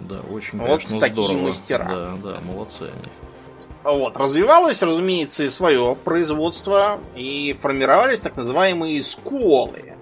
[0.00, 1.38] Да, очень, вот конечно, такие здорово.
[1.38, 1.84] мастера.
[1.84, 3.12] Да, да, молодцы они.
[3.84, 9.94] Вот, развивалось, разумеется, и свое производство, и формировались так называемые сколы.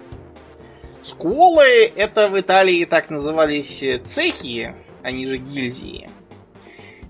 [1.03, 6.09] Сколы это в Италии так назывались цехи, они же гильдии.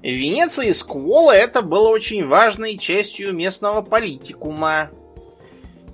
[0.02, 4.92] В Венеции сколы это было очень важной частью местного политикума.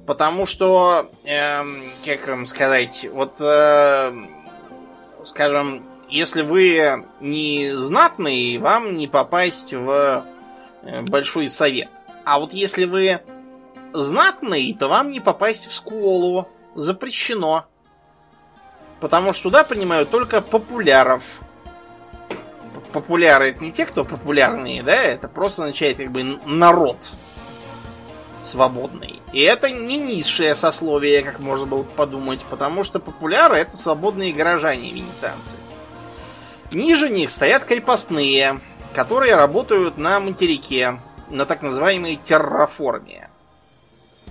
[0.06, 4.14] Потому что, эм, как вам сказать, вот, э,
[5.24, 10.26] скажем, если вы не знатный, вам не попасть в
[10.84, 11.90] э, большой совет.
[12.26, 13.22] А вот если вы
[13.94, 16.50] знатный, то вам не попасть в школу.
[16.76, 17.66] Запрещено.
[19.00, 21.40] Потому что туда принимают только популяров.
[22.92, 24.96] Популяры это не те, кто популярные, да?
[24.96, 27.12] Это просто означает как бы народ.
[28.44, 29.22] Свободной.
[29.32, 34.92] И это не низшее сословие, как можно было подумать, потому что популяры это свободные горожане
[34.92, 35.56] венецианцы.
[36.72, 38.60] Ниже них стоят крепостные,
[38.94, 43.30] которые работают на материке, на так называемой терраформе.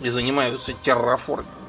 [0.00, 1.62] И занимаются терраформингом.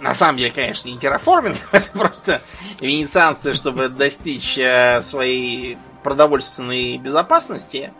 [0.00, 2.42] На самом деле, конечно, не терраформинг, это просто
[2.80, 7.92] венецианцы, чтобы достичь э, своей продовольственной безопасности,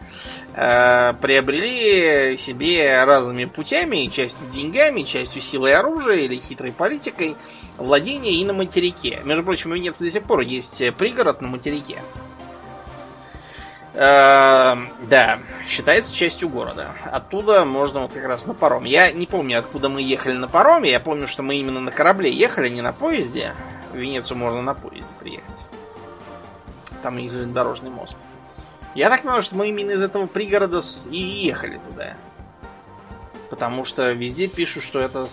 [0.54, 7.36] приобрели себе разными путями, частью деньгами, частью силой оружия или хитрой политикой,
[7.76, 9.20] владение и на материке.
[9.24, 11.98] Между прочим, в Венеции до сих пор есть пригород на материке.
[13.94, 14.76] Э,
[15.08, 15.38] да,
[15.68, 16.90] считается частью города.
[17.04, 18.84] Оттуда можно вот как раз на паром.
[18.84, 20.90] Я не помню, откуда мы ехали на пароме.
[20.90, 23.54] Я помню, что мы именно на корабле ехали, не на поезде.
[23.92, 25.64] В Венецию можно на поезде приехать.
[27.02, 28.18] Там есть железнодорожный мост.
[28.94, 30.80] Я так понимаю, что мы именно из этого пригорода
[31.10, 32.16] и ехали туда.
[33.50, 35.26] Потому что везде пишут, что это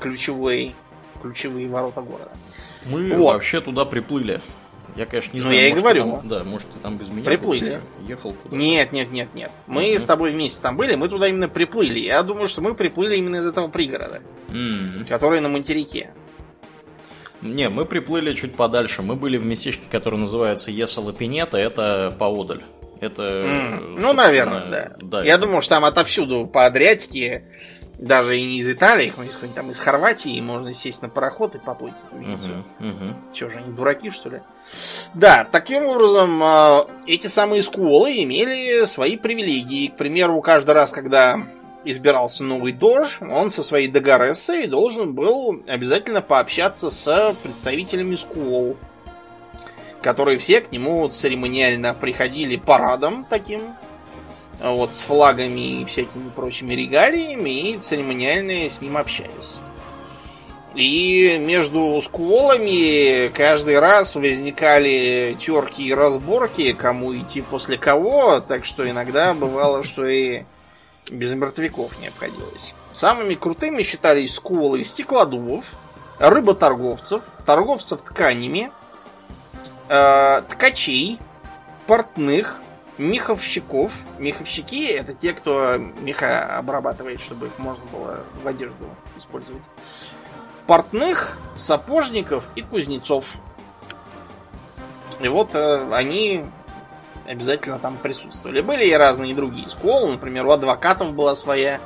[0.00, 0.74] ключевой,
[1.22, 2.30] ключевые ворота города.
[2.84, 3.34] Мы вот.
[3.34, 4.40] вообще туда приплыли.
[4.96, 5.56] Я, конечно, не ну, знаю.
[5.56, 6.02] Ну, я и говорю.
[6.16, 7.80] Там, да, может, ты там без меня приплыли.
[8.06, 8.56] ехал куда-то.
[8.56, 9.52] Нет, нет, нет, нет.
[9.66, 9.98] Мы uh-huh.
[9.98, 12.00] с тобой вместе там были, мы туда именно приплыли.
[12.00, 15.04] Я думаю, что мы приплыли именно из этого пригорода, uh-huh.
[15.06, 16.10] который на материке.
[17.42, 19.02] Не, мы приплыли чуть подальше.
[19.02, 22.64] Мы были в местечке, которое называется Есала Пинета, это поодаль.
[23.00, 23.22] Это.
[23.22, 23.98] Mm.
[24.00, 24.96] Ну, наверное, да.
[25.00, 25.46] да Я это...
[25.46, 27.44] думал, что там отовсюду по Адриатике,
[27.98, 31.94] даже и не из Италии, хоть там из Хорватии, можно сесть на пароход и поплыть
[32.10, 32.64] в Венецию.
[32.78, 33.14] Uh-huh, uh-huh.
[33.34, 34.40] Че же, они дураки, что ли?
[35.14, 39.88] Да, таким образом, а, эти самые скулы имели свои привилегии.
[39.88, 41.42] К примеру, каждый раз, когда
[41.84, 48.76] избирался новый дож, он со своей Дагарессой должен был обязательно пообщаться с представителями скул,
[50.02, 53.62] которые все к нему церемониально приходили парадом таким,
[54.60, 59.58] вот, с флагами и всякими прочими регалиями, и церемониально с ним общались.
[60.74, 68.88] И между скволами каждый раз возникали терки и разборки, кому идти после кого, так что
[68.88, 70.42] иногда бывало, что и
[71.10, 72.74] без мертвяков не обходилось.
[72.92, 75.64] Самыми крутыми считались скулы стеклодувов,
[76.18, 78.70] рыботорговцев, торговцев тканями,
[79.88, 81.18] э, ткачей,
[81.86, 82.60] портных,
[82.98, 83.92] меховщиков.
[84.18, 88.86] Меховщики это те, кто меха обрабатывает, чтобы их можно было в одежду
[89.16, 89.62] использовать.
[90.66, 93.36] Портных, сапожников и кузнецов.
[95.20, 96.44] И вот э, они
[97.26, 98.60] обязательно там присутствовали.
[98.60, 100.12] Были и разные другие школы.
[100.12, 101.80] Например, у адвокатов была своя,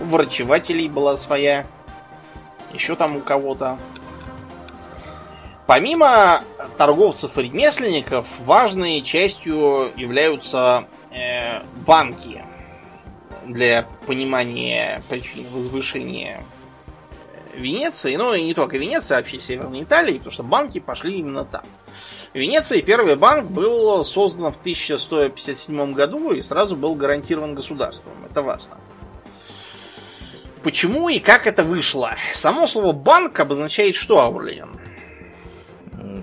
[0.00, 1.66] у врачевателей была своя.
[2.72, 3.78] Еще там у кого-то.
[5.66, 6.44] Помимо
[6.78, 12.44] торговцев и ремесленников, важной частью являются э, банки
[13.44, 16.44] для понимания причин возвышения
[17.56, 21.44] Венеции, ну и не только Венеции, а вообще Северной Италии, потому что банки пошли именно
[21.44, 21.64] там.
[22.32, 28.12] В Венеции первый банк был создан в 1157 году и сразу был гарантирован государством.
[28.30, 28.78] Это важно.
[30.62, 32.16] Почему и как это вышло?
[32.34, 34.68] Само слово банк обозначает что, Аурлиен?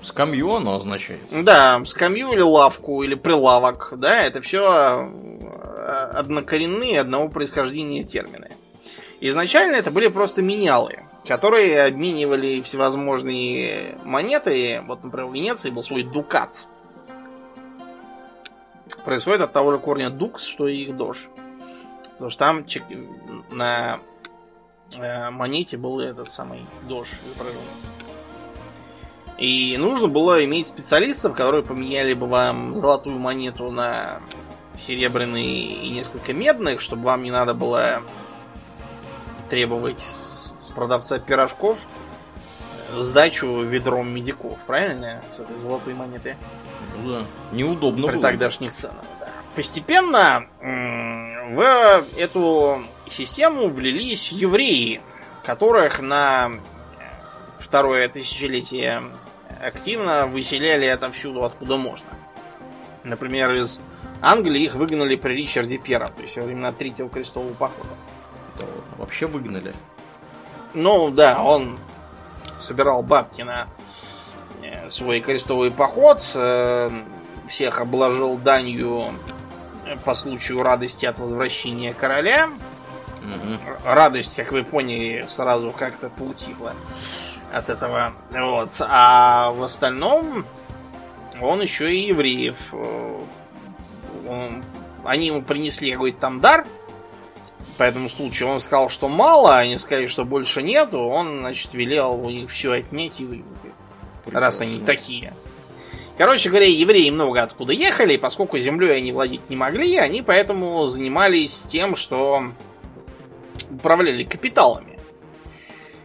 [0.01, 1.21] Скамью оно означает.
[1.31, 3.93] Да, скамью или лавку, или прилавок.
[3.97, 8.51] Да, это все э, однокоренные одного происхождения термины.
[9.21, 14.81] Изначально это были просто менялы которые обменивали всевозможные монеты.
[14.85, 16.65] Вот, например, в Венеции был свой дукат.
[19.05, 21.27] Происходит от того же корня дукс, что и их дож.
[22.13, 22.65] Потому что там
[23.49, 23.99] на
[24.95, 27.59] э, монете был этот самый дож изображен.
[29.37, 34.19] И нужно было иметь специалистов, которые поменяли бы вам золотую монету на
[34.77, 38.03] серебряные и несколько медных, чтобы вам не надо было
[39.49, 40.03] требовать
[40.61, 41.79] с продавца пирожков
[42.95, 45.21] сдачу ведром медиков, правильно?
[45.35, 46.37] С этой золотой монеты.
[47.01, 47.21] Ну да.
[47.51, 48.21] Неудобно При было.
[48.21, 49.29] тогдашних ценах, да.
[49.55, 55.01] Постепенно в эту систему влились евреи,
[55.43, 56.51] которых на
[57.59, 59.03] второе тысячелетие
[59.65, 62.07] активно выселяли отовсюду, откуда можно.
[63.03, 63.79] Например, из
[64.21, 67.89] Англии их выгнали при Ричарде Первом, то есть во времена Третьего крестового похода.
[68.97, 69.73] Вообще выгнали.
[70.73, 71.77] Ну, да, он
[72.57, 73.67] собирал бабки на
[74.61, 76.89] э, свой крестовый поход, э,
[77.47, 79.13] всех обложил данью
[80.05, 82.49] по случаю радости от возвращения короля.
[83.19, 83.59] Угу.
[83.85, 86.73] Радость, как вы поняли, сразу как-то поутихла
[87.53, 88.13] от этого.
[88.31, 88.71] Вот.
[88.81, 90.45] А в остальном
[91.41, 92.57] он еще и евреев.
[92.73, 93.19] Э,
[94.27, 94.63] он,
[95.03, 96.65] они ему принесли какой-то там дар,
[97.77, 98.49] по этому случаю.
[98.49, 100.99] Он сказал, что мало, они сказали, что больше нету.
[100.99, 103.45] Он, значит, велел у них все отнять и выбить.
[104.31, 105.33] Раз они такие.
[106.17, 111.65] Короче говоря, евреи много откуда ехали, поскольку землей они владеть не могли, они поэтому занимались
[111.69, 112.51] тем, что
[113.71, 114.92] управляли капиталами.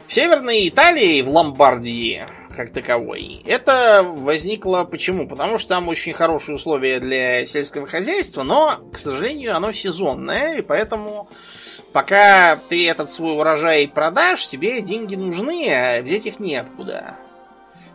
[0.09, 2.25] В Северной Италии, в Ломбардии,
[2.57, 5.29] как таковой, это возникло почему?
[5.29, 10.63] Потому что там очень хорошие условия для сельского хозяйства, но, к сожалению, оно сезонное, и
[10.63, 11.29] поэтому
[11.93, 17.17] пока ты этот свой урожай продашь, тебе деньги нужны, а взять их неоткуда.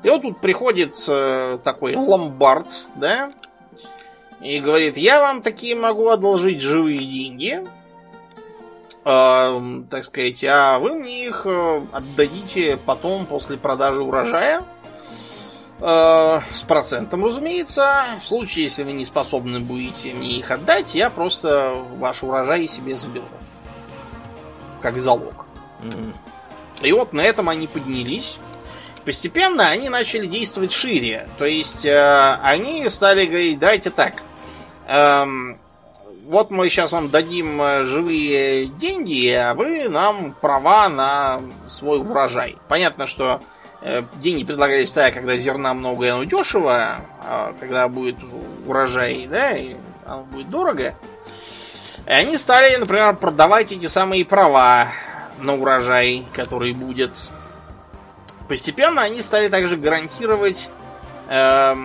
[0.04, 3.34] И вот тут приходит э, такой ломбард, да,
[4.40, 7.64] и говорит, я вам такие могу одолжить живые деньги,
[9.06, 14.64] э, так сказать, а вы мне их э, отдадите потом после продажи урожая.
[15.80, 18.20] Э, с процентом, разумеется.
[18.22, 22.96] В случае, если вы не способны будете мне их отдать, я просто ваш урожай себе
[22.96, 23.26] заберу.
[24.82, 25.46] Как залог.
[25.82, 26.14] Mm-hmm.
[26.84, 28.38] И вот на этом они поднялись.
[29.06, 31.28] Постепенно они начали действовать шире.
[31.38, 34.24] То есть э, они стали говорить, давайте так.
[34.88, 35.58] Эм,
[36.26, 42.58] вот мы сейчас вам дадим э, живые деньги, а вы нам права на свой урожай.
[42.68, 43.42] Понятно, что
[43.82, 48.18] э, деньги предлагались тогда, когда зерна много и оно дешево, а когда будет
[48.66, 50.96] урожай, да, и оно будет дорого.
[52.06, 54.88] И они стали, например, продавать эти самые права
[55.40, 57.16] на урожай, который будет
[58.48, 60.70] Постепенно они стали также гарантировать
[61.30, 61.76] э,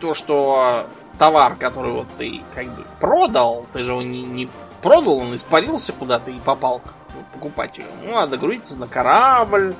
[0.00, 0.86] то, что
[1.18, 4.48] товар, который вот ты как бы продал, ты же его не, не
[4.82, 6.94] продал, он испарился куда-то и попал к
[7.32, 7.86] покупателю.
[8.04, 9.74] Ну, надо грузиться на корабль,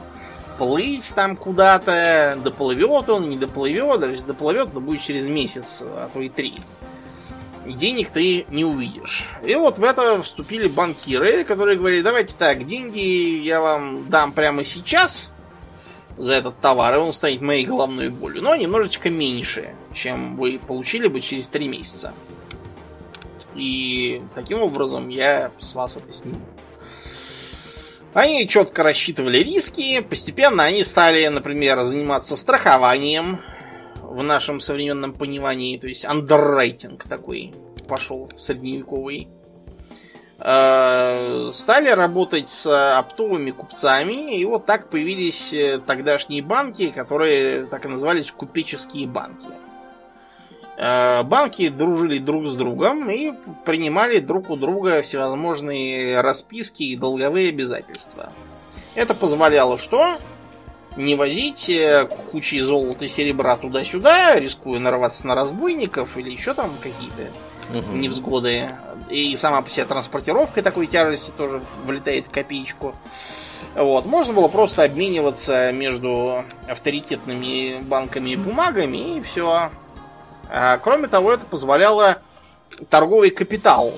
[0.59, 6.09] плыть там куда-то, доплывет он, не доплывет, даже если доплывет, то будет через месяц, а
[6.13, 6.55] то и три.
[7.67, 9.29] И денег ты не увидишь.
[9.45, 14.63] И вот в это вступили банкиры, которые говорили, давайте так, деньги я вам дам прямо
[14.65, 15.31] сейчас,
[16.17, 18.43] за этот товар, и он станет моей головной болью.
[18.43, 22.13] Но немножечко меньше, чем вы получили бы через три месяца.
[23.57, 26.41] И таким образом я с вас это сниму.
[28.13, 30.01] Они четко рассчитывали риски.
[30.01, 33.41] Постепенно они стали, например, заниматься страхованием
[34.03, 35.79] в нашем современном понимании.
[35.79, 37.53] То есть андеррайтинг такой
[37.89, 39.29] пошел средневековый.
[40.39, 47.87] Э, стали работать с оптовыми купцами, и вот так появились э, тогдашние банки, которые так
[47.87, 49.49] и назывались купеческие банки.
[50.77, 53.33] Э, банки дружили друг с другом и
[53.65, 58.31] принимали друг у друга всевозможные расписки и долговые обязательства.
[58.95, 60.19] Это позволяло что?
[60.97, 61.71] Не возить
[62.31, 67.97] кучи золота и серебра туда-сюда, рискуя нарваться на разбойников или еще там какие-то угу.
[67.97, 68.71] невзгоды.
[69.11, 72.95] И сама по себе транспортировка такой тяжести тоже влетает в копеечку.
[73.75, 74.07] Вот.
[74.07, 79.71] Можно было просто обмениваться между авторитетными банками и бумагами, и все.
[80.49, 82.19] А, кроме того, это позволяло
[82.89, 83.95] торговый капитал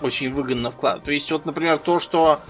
[0.00, 1.04] очень выгодно вкладывать.
[1.04, 2.40] То есть, вот, например, то, что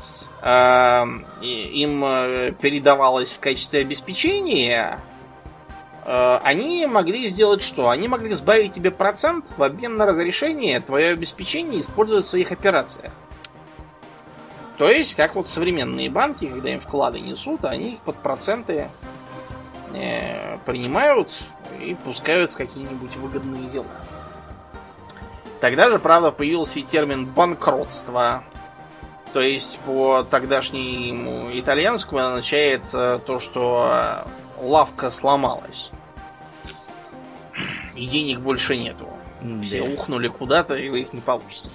[0.43, 1.05] э,
[1.43, 5.01] им э, передавалось в качестве обеспечения,
[6.07, 7.91] Э, они могли сделать что?
[7.91, 13.12] Они могли сбавить тебе процент в обмен на разрешение твое обеспечение использовать в своих операциях.
[14.78, 18.89] То есть, как вот современные банки, когда им вклады несут, они их под проценты
[19.95, 21.41] э, принимают
[21.81, 23.87] и пускают в какие-нибудь выгодные дела.
[25.61, 28.45] Тогда же, правда, появился и термин банкротство.
[29.33, 34.24] То есть, по тогдашнему итальянскому означает э, то, что
[34.59, 35.91] лавка сломалась
[37.97, 39.09] и денег больше нету.
[39.41, 39.62] Да.
[39.62, 41.68] Все ухнули куда-то, и вы их не получите.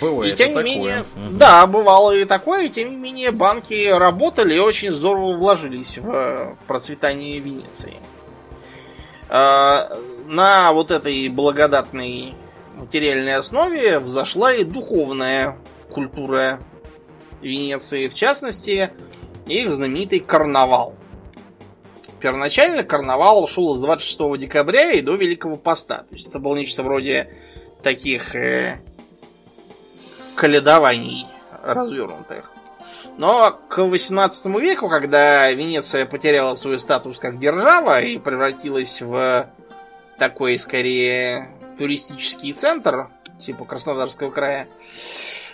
[0.00, 0.70] Бывает и тем не такое.
[0.70, 1.36] менее, угу.
[1.36, 6.56] да, бывало и такое, и тем не менее банки работали и очень здорово вложились в
[6.66, 7.94] процветание Венеции.
[9.28, 12.34] На вот этой благодатной
[12.76, 15.58] материальной основе взошла и духовная
[15.90, 16.60] культура
[17.40, 18.90] Венеции, в частности,
[19.46, 20.94] их знаменитый карнавал.
[22.20, 25.98] Первоначально карнавал шел с 26 декабря и до Великого Поста.
[25.98, 27.32] То есть это было нечто вроде
[27.82, 28.80] таких э,
[30.34, 31.26] каледований
[31.62, 32.50] развернутых.
[33.16, 39.48] Но к 18 веку, когда Венеция потеряла свой статус как держава и превратилась в
[40.18, 43.08] такой, скорее, туристический центр,
[43.40, 44.68] типа Краснодарского края,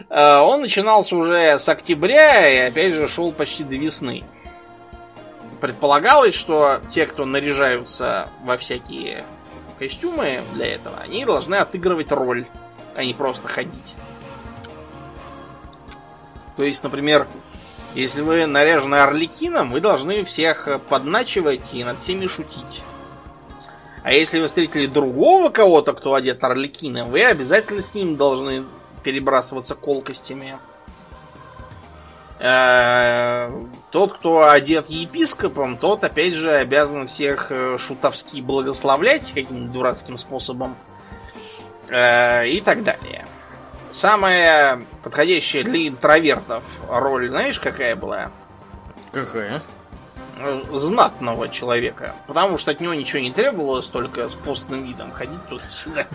[0.09, 4.25] э, он начинался уже с октября и опять же шел почти до весны
[5.65, 9.25] предполагалось, что те, кто наряжаются во всякие
[9.79, 12.47] костюмы для этого, они должны отыгрывать роль,
[12.95, 13.97] а не просто ходить.
[16.57, 17.27] То есть, например,
[17.95, 22.83] если вы наряжены орликином, вы должны всех подначивать и над всеми шутить.
[24.03, 28.65] А если вы встретили другого кого-то, кто одет орликином, вы обязательно с ним должны
[29.03, 30.59] перебрасываться колкостями.
[32.39, 33.51] Э,
[33.91, 40.77] тот, кто одет епископом, тот, опять же, обязан всех э, шутовски благословлять каким-нибудь дурацким способом.
[41.89, 43.27] Э, и так далее.
[43.95, 48.33] Самая подходящая для интровертов роль, знаешь, какая была?
[49.13, 49.63] Какая?
[50.73, 52.13] Знатного человека.
[52.27, 56.07] Потому что от него ничего не требовалось, только с постным видом ходить туда-сюда.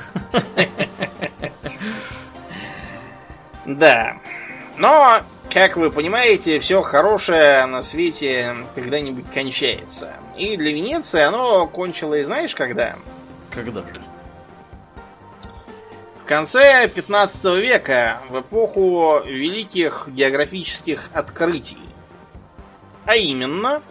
[3.65, 4.17] Да.
[4.75, 10.11] Но, как вы понимаете, все хорошее на свете когда-нибудь кончается.
[10.37, 12.97] И для Венеции оно кончилось, знаешь, когда?
[13.49, 14.08] Когда же?
[16.29, 21.79] Конце 15 века, в эпоху великих географических открытий.
[23.03, 23.81] А именно,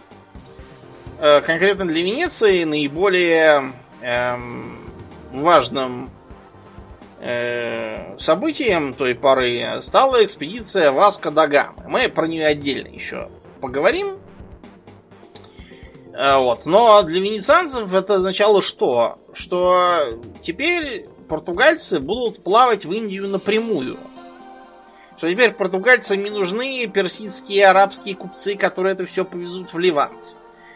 [1.19, 4.89] э, конкретно для Венеции наиболее эм,
[5.33, 6.09] важным
[7.19, 11.83] э, событием той поры стала экспедиция Васко да Гамы.
[11.89, 13.29] Мы про нее отдельно еще
[13.59, 14.17] поговорим.
[16.13, 16.65] Э, вот.
[16.65, 19.19] Но для венецианцев это означало что?
[19.33, 23.97] Что теперь португальцы будут плавать в Индию напрямую.
[25.17, 30.35] Что теперь португальцам не нужны персидские арабские купцы, которые это все повезут в Ливант.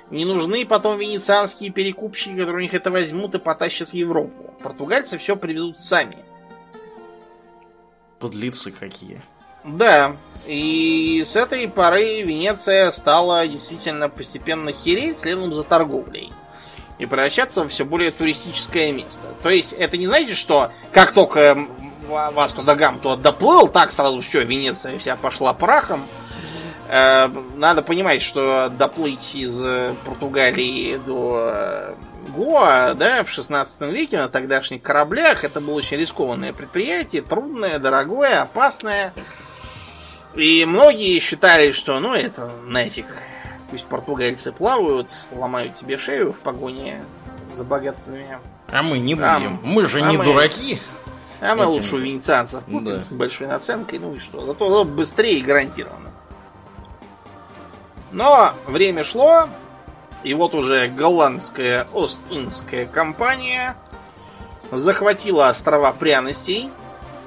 [0.10, 4.54] Не нужны потом венецианские перекупщики, которые у них это возьмут и потащат в Европу.
[4.62, 6.14] Португальцы все привезут сами
[8.24, 9.22] подлецы какие.
[9.66, 10.16] Да,
[10.47, 16.22] и с этой поры Венеция стала действительно постепенно хереть следом за торговлей.
[17.00, 19.24] И превращаться в все более туристическое место.
[19.41, 21.68] То есть, это не значит, что как только
[22.08, 26.06] Васко да Гам туда доплыл, так сразу все, Венеция вся пошла прахом.
[26.88, 29.60] Э, надо понимать, что доплыть из
[30.06, 31.96] Португалии до э,
[32.30, 38.41] Гоа, да, в 16 веке на тогдашних кораблях это было очень рискованное предприятие, трудное, дорогое,
[38.41, 39.14] опасное.
[40.36, 43.06] И многие считали, что ну это нафиг.
[43.74, 47.03] Пусть португальцы плавают, ломают себе шею в погоне
[47.55, 48.38] за богатствами.
[48.67, 49.26] А мы не будем.
[49.26, 50.24] А, мы же а не мы...
[50.24, 50.80] дураки.
[51.41, 53.03] А мы лучше у венецианцев купим да.
[53.03, 54.45] с большой наценкой, ну и что.
[54.45, 56.11] Зато быстрее и гарантированно.
[58.11, 59.49] Но время шло,
[60.21, 63.76] и вот уже голландская Ост-Индская компания
[64.69, 66.69] захватила острова пряностей,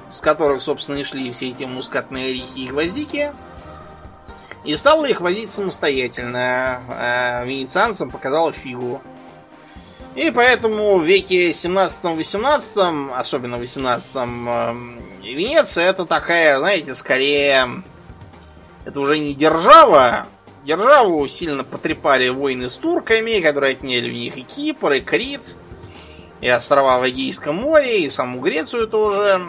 [0.07, 3.33] с которых, собственно, и шли все эти мускатные орехи и гвоздики,
[4.67, 6.81] и стала их возить самостоятельно.
[6.89, 9.01] А венецианцам показала фигу.
[10.13, 17.81] И поэтому в веке 17-18, особенно в 18 эм, Венеция это такая, знаете, скорее...
[18.83, 20.27] Это уже не держава,
[20.65, 25.55] Державу сильно потрепали войны с турками, которые отняли у них и Кипр, и Крит,
[26.41, 29.43] и острова в Эгейском море, и саму Грецию тоже.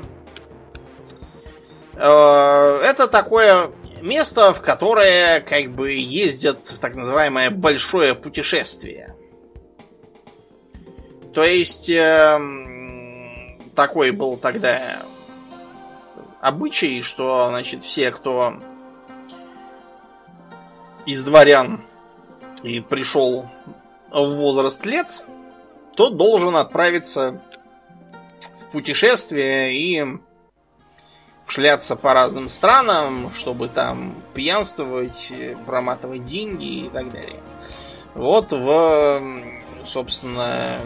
[1.95, 3.71] Э, это такое
[4.03, 9.14] место, в которое как бы ездят в так называемое большое путешествие.
[11.34, 14.99] То есть эм, такой был тогда
[16.40, 18.55] обычай, что значит все, кто
[21.07, 21.84] из дворян
[22.62, 23.49] и пришел
[24.11, 25.24] в возраст лет,
[25.94, 27.42] тот должен отправиться
[28.61, 30.18] в путешествие и
[31.49, 35.32] шляться по разным странам, чтобы там пьянствовать,
[35.66, 37.40] проматывать деньги и так далее.
[38.14, 39.22] Вот в,
[39.84, 40.78] собственно,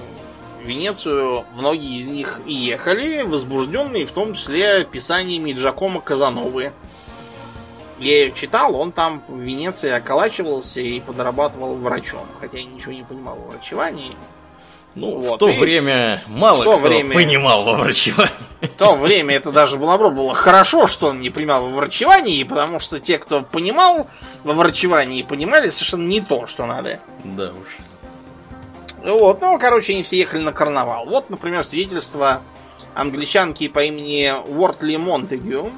[0.62, 6.72] Венецию многие из них и ехали, возбужденные в том числе писаниями Джакома Казановы,
[7.98, 12.26] я ее читал, он там в Венеции околачивался и подрабатывал врачом.
[12.40, 14.16] Хотя я ничего не понимал в врачевании.
[14.94, 15.36] Ну, вот.
[15.36, 17.14] в то и время мало то кто время...
[17.14, 18.32] понимал во врачевании.
[18.60, 22.78] В то время это даже наоборот было хорошо, что он не понимал во врачевании, потому
[22.78, 24.06] что те, кто понимал
[24.44, 27.00] во врачевании, понимали совершенно не то, что надо.
[27.24, 27.78] Да уж.
[29.02, 31.06] Вот, ну, короче, они все ехали на карнавал.
[31.06, 32.42] Вот, например, свидетельство
[32.94, 35.72] англичанки по имени Уортли Монтегю,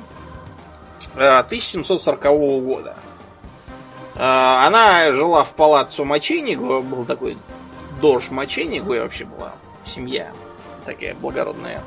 [1.15, 2.29] 1740 э,
[2.61, 2.97] года.
[4.17, 7.39] Э, она жила в палаццо Маченигу, был такой
[8.05, 9.55] дож Маченигу, и вообще была
[9.87, 10.31] семья
[10.85, 11.81] такая благородная.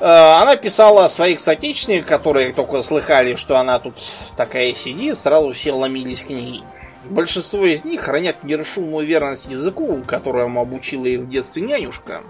[0.00, 0.04] Э,
[0.42, 3.94] она писала своих соотечественниках, которые только слыхали, что она тут
[4.36, 6.62] такая сидит, сразу все ломились к ней.
[7.06, 12.22] Большинство из них хранят нерушимую верность языку, которому обучила их в детстве нянюшка.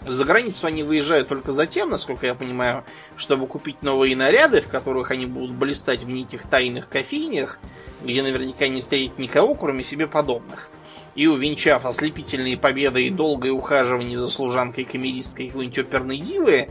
[0.00, 2.84] За границу они выезжают только за тем, насколько я понимаю,
[3.18, 7.58] чтобы купить новые наряды, в которых они будут блистать в неких тайных кофейнях,
[8.02, 10.70] где наверняка не встретить никого, кроме себе подобных.
[11.16, 16.68] И увенчав ослепительные победы и долгое ухаживание за служанкой-камеристкой какой-нибудь оперной дивы,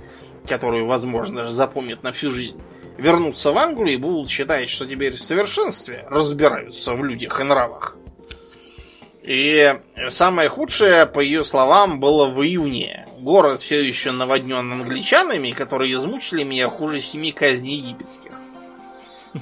[0.47, 2.61] которую, возможно, запомнят на всю жизнь,
[2.97, 7.97] вернутся в Англию и будут считать, что теперь в совершенстве разбираются в людях и нравах.
[9.23, 9.75] И
[10.09, 13.07] самое худшее, по ее словам, было в июне.
[13.17, 18.34] Город все еще наводнен англичанами, которые измучили меня хуже семи казней египетских.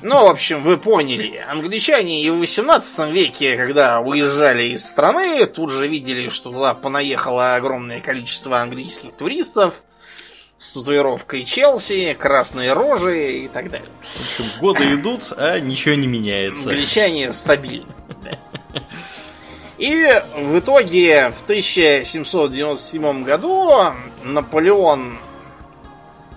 [0.01, 1.43] Ну, в общем, вы поняли.
[1.47, 7.55] Англичане и в 18 веке, когда уезжали из страны, тут же видели, что туда понаехало
[7.55, 9.75] огромное количество английских туристов
[10.57, 13.87] с татуировкой Челси, красные рожи и так далее.
[14.01, 16.69] В общем, годы идут, а ничего не меняется.
[16.69, 17.85] Англичане стабильны.
[19.77, 23.69] И в итоге в 1797 году
[24.23, 25.19] Наполеон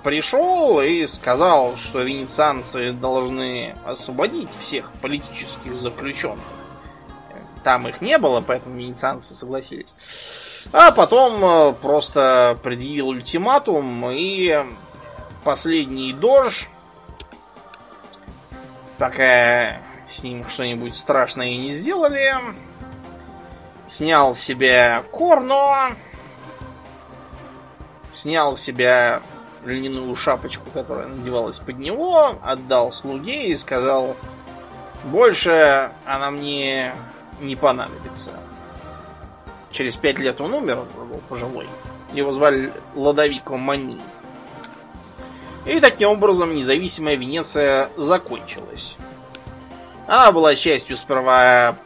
[0.06, 6.44] пришел и сказал, что венецианцы должны освободить всех политических заключенных.
[7.64, 9.92] Там их не было, поэтому венецианцы согласились.
[10.72, 14.64] А потом э, просто предъявил ультиматум и
[15.42, 16.68] последний дождь,
[18.98, 19.78] пока
[20.08, 22.32] с ним что-нибудь страшное не сделали,
[23.88, 25.96] снял себе корно,
[28.14, 29.20] снял себе
[29.66, 34.16] льняную шапочку, которая надевалась под него, отдал слуге и сказал,
[35.04, 36.92] больше она мне
[37.40, 38.32] не понадобится.
[39.70, 41.66] Через пять лет он умер, он был пожилой.
[42.12, 44.00] Его звали Ладовико Мани.
[45.66, 48.96] И таким образом независимая Венеция закончилась.
[50.06, 51.76] Она была частью сперва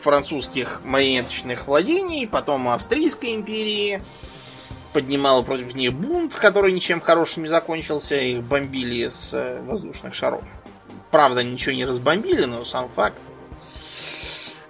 [0.00, 4.02] французских марионеточных владений, потом Австрийской империи.
[4.92, 8.16] Поднимала против них бунт, который ничем хорошим не закончился.
[8.16, 10.42] Их бомбили с э, воздушных шаров.
[11.10, 13.18] Правда, ничего не разбомбили, но сам факт.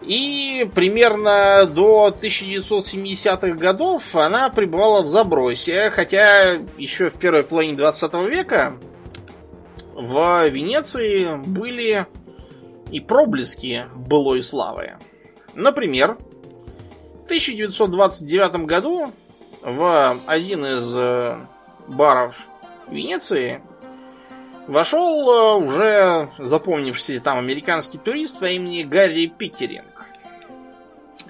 [0.02, 8.14] И примерно до 1970-х годов она пребывала в забросе, хотя еще в первой половине 20
[8.30, 8.78] века
[9.94, 12.06] в Венеции были
[12.90, 14.96] и проблески былой славы.
[15.54, 16.16] Например,
[17.22, 19.12] в 1929 году
[19.68, 21.38] в один из э,
[21.86, 22.46] баров
[22.88, 23.60] Венеции
[24.66, 30.06] вошел э, уже запомнившийся там американский турист по имени Гарри Пикеринг.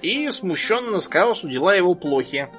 [0.01, 2.49] И смущенно сказал, что дела его плохи.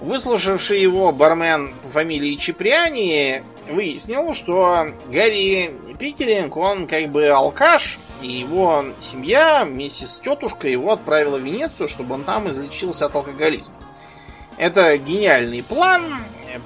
[0.00, 8.28] Выслушавший его бармен по фамилии Чиприани выяснил, что Гарри Пикеринг, он как бы алкаш, и
[8.28, 13.74] его семья вместе с тетушкой его отправила в Венецию, чтобы он там излечился от алкоголизма.
[14.56, 16.02] Это гениальный план,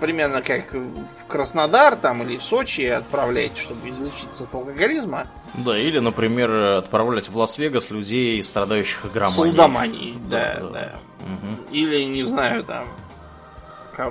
[0.00, 5.26] примерно как в Краснодар там или в Сочи отправлять, чтобы излечиться от алкоголизма.
[5.54, 9.56] Да, или, например, отправлять в Лас-Вегас людей, страдающих игроманией.
[9.56, 10.68] Солдоманией, да, да.
[10.68, 10.98] да.
[11.20, 11.74] Угу.
[11.74, 12.88] Или, не знаю, там,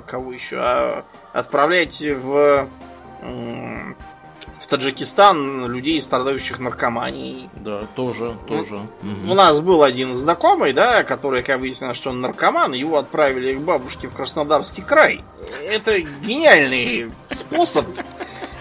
[0.06, 2.68] кого еще, а отправлять в
[4.60, 7.48] в Таджикистан людей, страдающих наркоманией.
[7.56, 8.80] Да, тоже, тоже.
[9.26, 13.54] У, у нас был один знакомый, да, который, как выяснилось, что он наркоман, его отправили
[13.54, 15.24] к бабушке в Краснодарский край.
[15.62, 17.86] Это гениальный способ.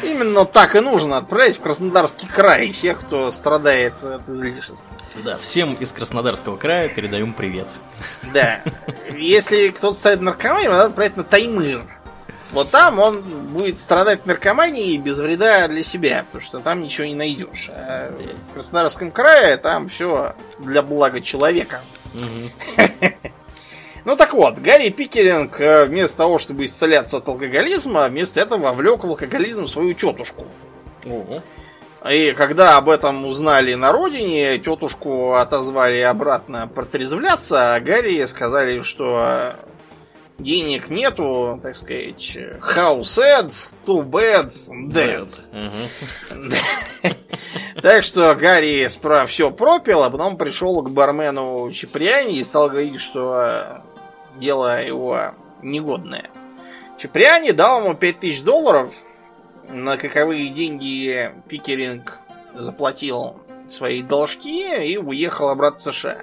[0.04, 4.84] Именно так и нужно отправить в Краснодарский край всех, кто страдает от излишеств.
[5.24, 7.72] Да, всем из Краснодарского края передаем привет.
[8.34, 8.62] Да.
[9.16, 11.84] Если кто-то ставит наркоманией, надо отправить на Таймыр.
[12.52, 17.16] Вот там он будет страдать наркоманией без вреда для себя, потому что там ничего не
[17.16, 17.70] найдешь.
[17.74, 18.14] А
[18.50, 21.82] в Краснодарском крае там все для блага человека.
[24.06, 29.04] Ну так вот, Гарри Пикеринг э, вместо того, чтобы исцеляться от алкоголизма, вместо этого вовлек
[29.04, 30.46] в алкоголизм свою тетушку.
[32.10, 39.56] И когда об этом узнали на родине, тетушку отозвали обратно протрезвляться, а Гарри сказали, что
[40.40, 43.48] денег нету, так сказать, how sad,
[43.86, 44.52] too bad,
[44.92, 45.30] dead.
[47.82, 53.00] Так что Гарри справа все пропил, а потом пришел к бармену Чиприани и стал говорить,
[53.00, 53.84] что
[54.40, 56.32] дело его негодное.
[56.98, 58.94] Чиприани дал ему 5000 долларов,
[59.70, 62.20] на каковые деньги Пикеринг
[62.56, 63.36] заплатил
[63.70, 66.18] свои должки и уехал обратно в США.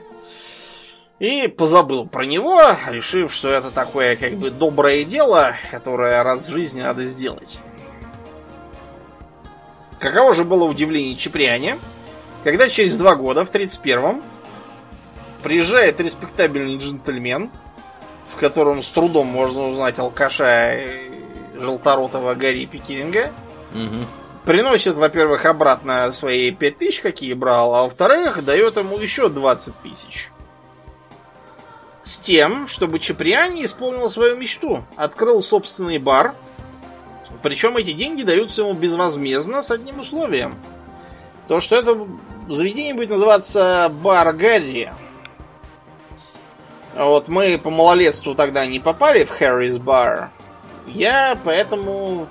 [1.20, 6.52] И позабыл про него, решив, что это такое как бы доброе дело, которое раз в
[6.52, 7.60] жизни надо сделать.
[10.00, 11.78] Каково же было удивление Чеприане,
[12.42, 14.22] когда через два года, в 31-м,
[15.42, 17.50] приезжает респектабельный джентльмен,
[18.34, 20.78] в котором с трудом можно узнать алкаша
[21.54, 23.32] желторотого Гарри Пикинга.
[23.72, 24.06] Угу.
[24.44, 30.30] Приносит, во-первых, обратно свои 5 тысяч, какие брал, а во-вторых, дает ему еще 20 тысяч.
[32.04, 34.84] С тем, чтобы Чаприани исполнил свою мечту.
[34.94, 36.34] Открыл собственный бар.
[37.42, 40.54] Причем эти деньги даются ему безвозмездно с одним условием.
[41.48, 42.06] То, что это
[42.48, 44.92] заведение будет называться Бар Гарри.
[46.94, 50.30] Вот мы по малолетству тогда не попали в Харрис Бар.
[50.86, 52.28] Я поэтому...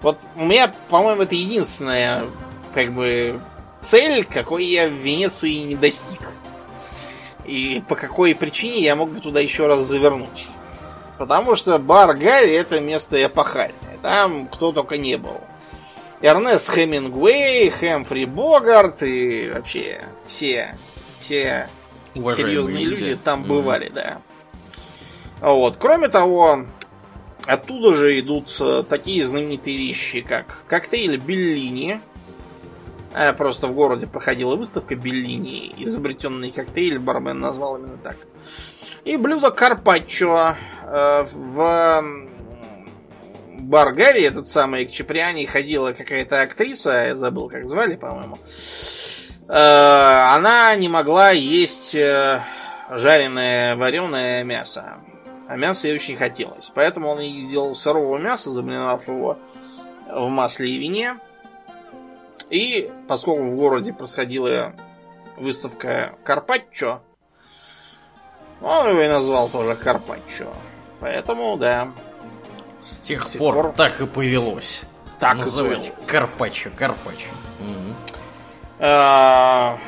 [0.00, 2.24] Вот у меня, по-моему, это единственная
[2.72, 3.40] как бы
[3.78, 6.20] цель, какой я в Венеции не достиг.
[7.46, 10.48] И по какой причине я мог бы туда еще раз завернуть.
[11.18, 13.98] Потому что бар Гарри это место эпохальное.
[14.02, 15.40] Там кто только не был.
[16.22, 20.74] Эрнест Хемингуэй, Хэмфри Богарт и вообще все,
[21.20, 21.68] все
[22.14, 23.00] Уважаемые серьезные люди.
[23.04, 23.48] люди, там Мгм.
[23.48, 24.18] бывали, да.
[25.40, 25.76] Вот.
[25.78, 26.66] Кроме того,
[27.46, 32.00] оттуда же идут э, такие знаменитые вещи, как коктейль Беллини.
[33.12, 35.74] А, просто в городе проходила выставка Беллини.
[35.78, 38.16] Изобретенный коктейль, бармен назвал именно так.
[39.04, 40.54] И блюдо Карпаччо
[40.84, 42.30] э, в м,
[43.60, 48.38] Баргаре, этот самый, к Чаприани ходила какая-то актриса, я забыл, как звали, по-моему.
[49.48, 52.42] Э, Она не могла есть э,
[52.90, 54.98] жареное вареное мясо.
[55.48, 56.70] А мясо ей очень хотелось.
[56.74, 59.36] Поэтому он ей сделал сырого мяса, замариновав его
[60.12, 61.16] в масле и вине.
[62.50, 64.74] И поскольку в городе происходила
[65.36, 67.00] выставка Карпаччо,
[68.60, 70.52] он его и назвал тоже Карпаччо.
[71.00, 71.92] Поэтому, да,
[72.80, 74.84] С тех С тех пор, пор так и повелось.
[75.18, 76.06] так и Называть было.
[76.06, 77.28] Карпаччо, Карпаччо.
[77.60, 77.94] Мгм.
[78.80, 79.78] А,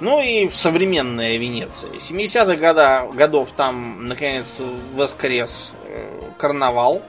[0.00, 1.92] Ну и современная Венеция.
[1.98, 4.60] 70-х года, годов там, наконец,
[4.94, 7.02] воскрес э, карнавал.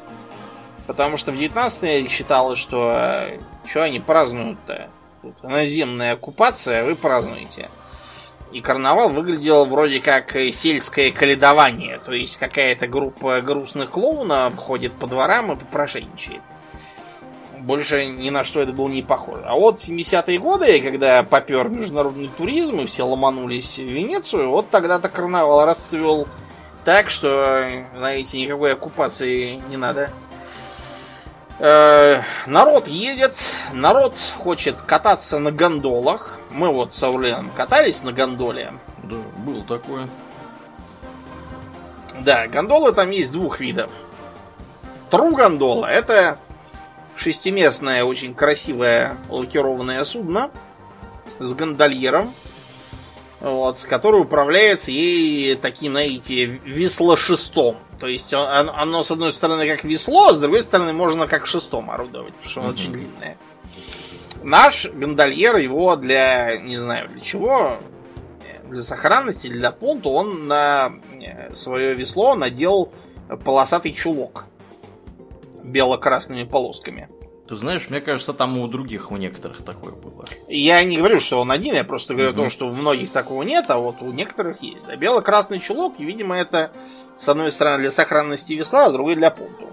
[0.85, 3.29] Потому что в 19 веке считалось, что
[3.65, 4.89] что они празднуют-то?
[5.23, 7.69] Тут наземная оккупация, вы празднуете.
[8.51, 11.99] И карнавал выглядел вроде как сельское каледование.
[12.05, 16.41] То есть какая-то группа грустных клоунов ходит по дворам и попрошайничает.
[17.57, 19.43] Больше ни на что это было не похоже.
[19.45, 25.07] А вот 70-е годы, когда попер международный туризм и все ломанулись в Венецию, вот тогда-то
[25.07, 26.27] карнавал расцвел
[26.83, 30.09] так, что, знаете, никакой оккупации не надо.
[31.65, 33.37] Э, народ едет,
[33.71, 36.37] народ хочет кататься на гондолах.
[36.51, 38.73] Мы вот с Ауленом катались на гондоле.
[39.01, 40.09] Да, было такое.
[42.19, 43.89] Да, гондолы там есть двух видов.
[45.09, 46.37] Тру гондола это
[47.15, 50.51] шестиместное, очень красивое лакированное судно
[51.39, 52.33] с гондольером,
[53.39, 57.77] вот, который управляется ей таким, знаете, весло-шестом.
[58.03, 61.25] То есть он- он- оно, с одной стороны, как весло, а с другой стороны, можно
[61.25, 62.75] как шестом орудовать, потому что оно Мгм.
[62.77, 63.37] очень длинное.
[64.43, 67.77] Наш гондольер его для, не знаю для чего,
[68.69, 70.91] для сохранности, для понту, он на
[71.53, 72.91] свое весло надел
[73.45, 74.47] полосатый чулок
[75.63, 77.07] бело-красными полосками.
[77.47, 80.25] Ты знаешь, мне кажется, там у других, у некоторых такое было.
[80.49, 82.39] Я не говорю, что он один, я просто говорю Мгм.
[82.39, 84.85] о том, что у многих такого нет, а вот у некоторых есть.
[84.87, 86.73] Да, бело-красный чулок, видимо, это
[87.17, 89.69] с одной стороны для сохранности весла, а с другой для понту.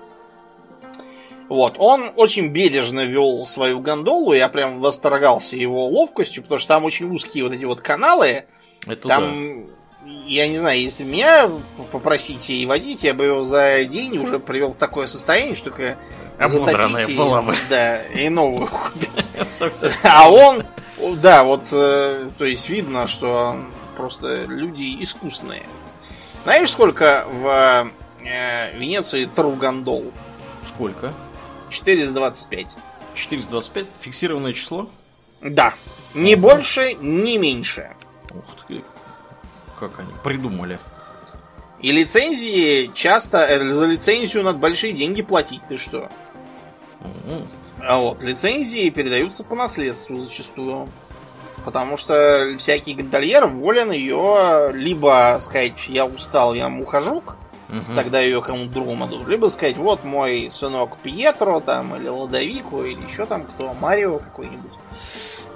[1.49, 6.85] Вот, он очень бережно вел свою гондолу, я прям восторгался его ловкостью, потому что там
[6.85, 8.45] очень узкие вот эти вот каналы,
[8.87, 9.19] Это да.
[9.19, 9.67] Там,
[10.27, 11.51] я не знаю, если меня
[11.91, 15.99] попросите и водить, я бы его за день уже привел в такое состояние, что только
[16.39, 17.55] Ободранная была бы.
[17.69, 19.29] Да, и новую купить.
[20.05, 20.65] А он,
[21.21, 23.57] да, вот, э, то есть видно, что
[23.97, 25.65] просто люди искусные.
[26.45, 27.91] Знаешь, сколько в
[28.25, 30.13] э, Венеции тру-гондол?
[30.63, 31.13] Сколько?
[31.71, 32.67] 425.
[33.15, 33.87] 425?
[34.01, 34.89] Фиксированное число?
[35.43, 35.75] Да.
[36.15, 37.95] Ни больше, ни меньше.
[38.31, 38.83] Ух ты.
[39.79, 40.79] Как они придумали.
[41.81, 46.11] И лицензии часто, э, за лицензию надо большие деньги платить, ты что?
[47.27, 47.49] М,
[47.81, 50.89] А вот лицензии передаются по наследству зачастую.
[51.65, 57.37] Потому что всякий гондольер волен ее либо сказать, я устал, я мухожук,
[57.69, 57.95] мгм.
[57.95, 63.05] тогда ее кому-то другому отдадут, либо сказать, вот мой сынок Пьетро, там, или Ладовику, или
[63.05, 64.73] еще там кто, Марио какой-нибудь.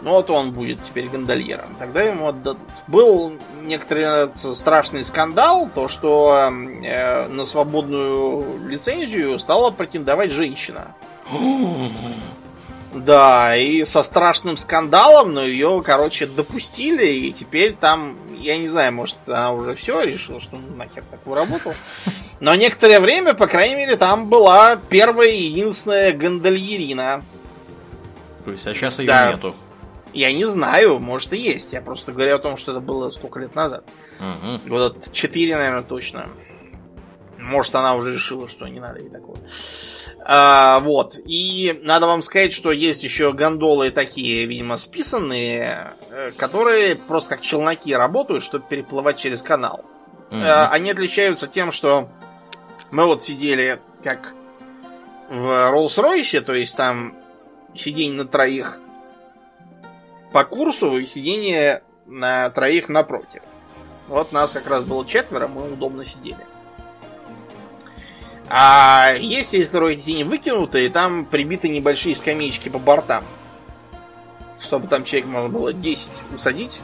[0.03, 2.61] Ну вот он будет теперь гондольером, тогда ему отдадут.
[2.87, 3.33] Был
[3.63, 10.95] некоторый страшный скандал, то что э, на свободную лицензию стала претендовать женщина.
[12.95, 18.93] Да, и со страшным скандалом, но ее, короче, допустили, и теперь там, я не знаю,
[18.93, 21.73] может, она уже все решила, что ну, нахер такую работу.
[22.39, 27.23] Но некоторое время, по крайней мере, там была первая и единственная гондольерина.
[28.45, 29.33] То есть, а сейчас ее Да.
[29.33, 29.57] нету.
[30.13, 31.73] Я не знаю, может и есть.
[31.73, 33.85] Я просто говорю о том, что это было сколько лет назад.
[34.21, 34.61] Мгм.
[34.69, 36.29] Года 4, наверное, точно.
[37.45, 39.37] Может, она уже решила, что не надо ей такого.
[40.21, 41.19] А, вот.
[41.27, 47.43] И надо вам сказать, что есть еще гондолы такие, видимо, списанные, э, которые просто как
[47.43, 49.85] челноки работают, чтобы переплывать через канал.
[50.31, 50.43] Мгм.
[50.43, 52.09] Э, Они отличаются тем, что
[52.91, 54.33] мы вот сидели как
[55.29, 57.15] в Роллс-Ройсе, то есть там
[57.75, 58.81] сиденье на троих
[60.33, 63.43] по курсу и сиденье на троих напротив.
[64.09, 66.39] Вот нас как раз было четверо, мы удобно сидели.
[68.49, 73.25] А есть из которых сиденья выкинуты, и там прибиты небольшие скамеечки по бортам.
[74.61, 76.81] Чтобы там человек можно было 10 усадить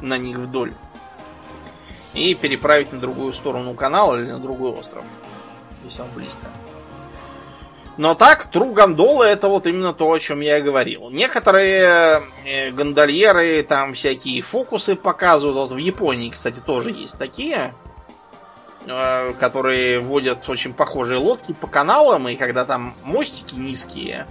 [0.00, 0.72] на них вдоль
[2.14, 5.04] и переправить на другую сторону канала или на другой остров,
[5.84, 6.46] если он близко.
[7.96, 11.10] Но так, тру гондолы это вот именно то, о чем я и говорил.
[11.10, 15.70] Некоторые э, гондольеры там всякие фокусы показывают.
[15.70, 17.74] Вот в Японии, кстати, тоже есть такие,
[18.86, 24.26] которые водят очень похожие лодки по каналам, и когда там мостики низкие,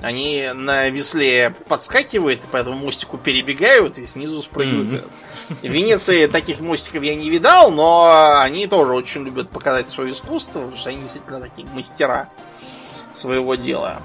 [0.00, 5.04] они на весле подскакивают, и по этому мостику перебегают и снизу спрыгивают.
[5.48, 10.60] В Венеции таких мостиков я не видал, но они тоже очень любят показать свое искусство,
[10.60, 12.28] потому что они действительно такие мастера
[13.12, 14.00] своего дела.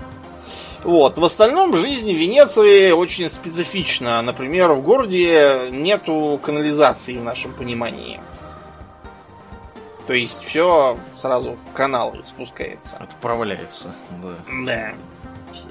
[0.84, 1.18] Вот.
[1.18, 4.22] В остальном жизнь Венеции очень специфична.
[4.22, 8.20] Например, в городе нету канализации в нашем понимании.
[10.08, 12.98] То есть все сразу в каналы спускается.
[12.98, 14.94] Отправляется, да.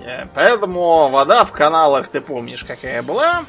[0.04, 0.28] Да.
[0.34, 3.44] Поэтому вода в каналах, ты помнишь, какая была.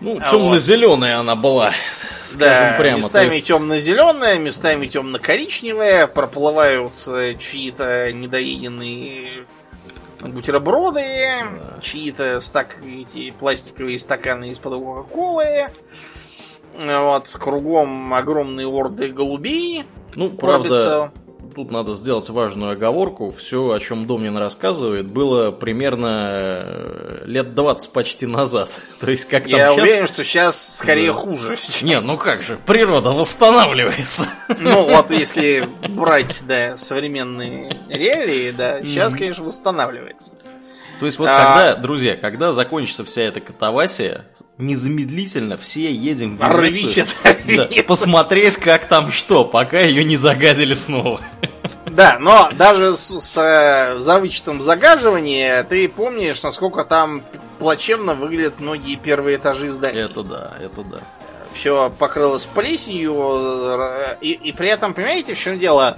[0.00, 2.98] Ну, А темно-зеленая она была, скажем да, прямо.
[2.98, 9.44] местами есть- темно-зеленая, местами темно-коричневая, проплывают э, чьи-то недоеденные
[10.20, 11.02] бутерброды,
[11.42, 11.80] Да.
[11.82, 12.76] чьи-то стак...
[12.86, 15.68] эти пластиковые стаканы из-под Кока-Колы.
[16.80, 19.84] Вот, кругом огромные орды голубей.
[20.16, 21.12] Ну, правда,
[21.54, 23.30] тут надо сделать важную оговорку.
[23.30, 28.80] Все, о чем Домнин рассказывает, было примерно э, лет 20 почти назад.
[29.00, 29.82] То есть, как там Я сейчас...
[29.82, 31.18] уверен, что сейчас скорее Да.
[31.18, 31.56] хуже.
[31.82, 34.30] Не, ну как же, природа восстанавливается.
[34.58, 40.32] Ну, вот если брать, да, современные реалии, да, сейчас, конечно, восстанавливается.
[41.00, 44.26] То есть вот А- когда, друзья, когда закончится вся эта катавасия,
[44.58, 47.06] незамедлительно все едем в Венецию.
[47.56, 51.20] да, посмотреть, как там что, пока ее не загадили снова.
[51.86, 57.22] Да, но даже с, с, э, за вычетом загаживания ты помнишь, насколько там
[57.58, 60.02] плачевно выглядят многие первые этажи зданий.
[60.02, 60.98] Это да, это да.
[61.54, 65.96] Все покрылось плесенью, э, и, и при этом, понимаете, в чем дело?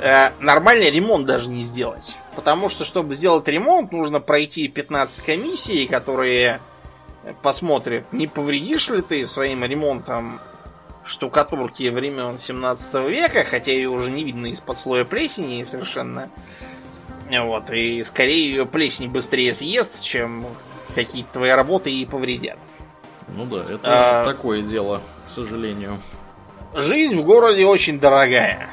[0.00, 2.16] Э, Нормальный ремонт даже не сделать.
[2.36, 6.60] Потому что, чтобы сделать ремонт, нужно пройти 15 комиссий, которые
[7.42, 10.40] посмотрят, не повредишь ли ты своим ремонтом
[11.04, 16.30] штукатурки времен 17 века, хотя ее уже не видно из-под слоя плесени совершенно.
[17.30, 20.46] Вот, и скорее ее плесень быстрее съест, чем
[20.94, 22.58] какие-то твои работы и повредят.
[23.28, 26.00] Ну да, это А- такое дело, к сожалению.
[26.74, 28.68] Жизнь в городе очень дорогая.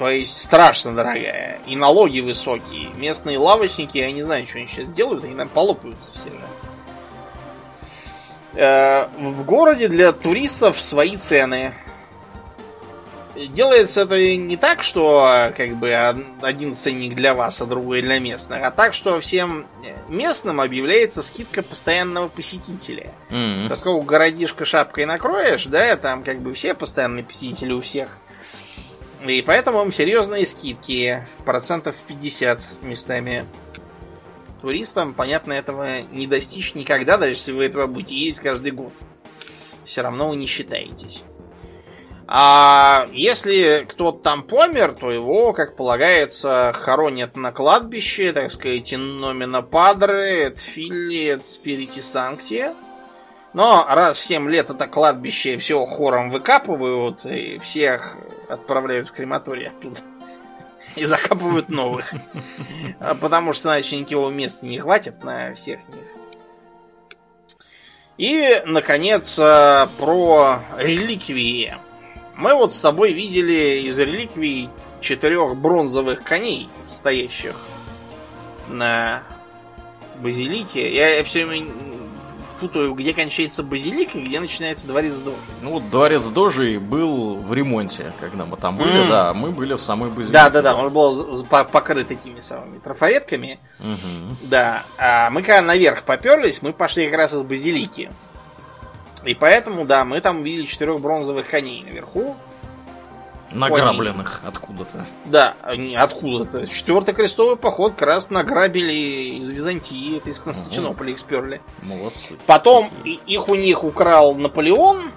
[0.00, 1.60] То есть страшно дорогая.
[1.66, 2.88] И налоги высокие.
[2.96, 6.30] Местные лавочники, я не знаю, что они сейчас делают, они там полопаются все.
[8.54, 11.74] Э, В городе для туристов свои цены.
[13.36, 18.18] Делается это не так, что как бы од- один ценник для вас, а другой для
[18.20, 19.66] местных, а так, что всем
[20.08, 23.12] местным объявляется скидка постоянного посетителя.
[23.28, 23.68] М.
[23.68, 28.16] Поскольку городишко шапкой накроешь, да, там как бы все постоянные посетители у всех.
[29.26, 33.44] И поэтому им серьезные скидки, процентов 50 местами.
[34.62, 38.92] Туристам, понятно, этого не достичь никогда, даже если вы этого будете ездить каждый год.
[39.84, 41.22] Все равно вы не считаетесь.
[42.32, 49.62] А если кто-то там помер, то его, как полагается, хоронят на кладбище, так сказать, номина
[49.62, 52.72] падре, et fili, et spiriti sancti.
[53.52, 58.16] Но раз в 7 лет это кладбище все хором выкапывают и всех
[58.50, 60.00] отправляют в крематорий оттуда.
[60.96, 62.12] И закапывают новых.
[63.00, 66.04] А Потому что иначе никакого места не хватит на всех них.
[68.18, 71.76] И, наконец, э, про реликвии.
[72.36, 74.68] Мы вот с тобой видели из реликвий
[75.00, 77.56] четырех бронзовых коней, стоящих
[78.68, 79.22] на
[80.16, 80.78] базилики.
[80.78, 81.70] Я все время
[82.60, 85.36] путаю, где кончается базилика и где начинается дворец Дожи.
[85.62, 89.08] Ну вот дворец Дожи был в ремонте, когда мы там были, mm.
[89.08, 90.32] да, мы были в самой базилике.
[90.32, 93.58] Да, да, да, он был покрыт такими самыми трафаретками.
[93.80, 94.48] Угу.
[94.48, 98.10] Да, а мы когда наверх поперлись, мы пошли как раз из базилики.
[99.24, 102.36] И поэтому, да, мы там видели четырех бронзовых коней наверху.
[103.52, 105.06] Награбленных откуда-то.
[105.24, 106.66] Да, они откуда-то.
[106.66, 108.92] Четвертый крестовый поход как раз награбили
[109.40, 111.60] из Византии, это из Константинополя их сперли.
[111.82, 112.36] Молодцы.
[112.46, 115.12] Потом их у них украл Наполеон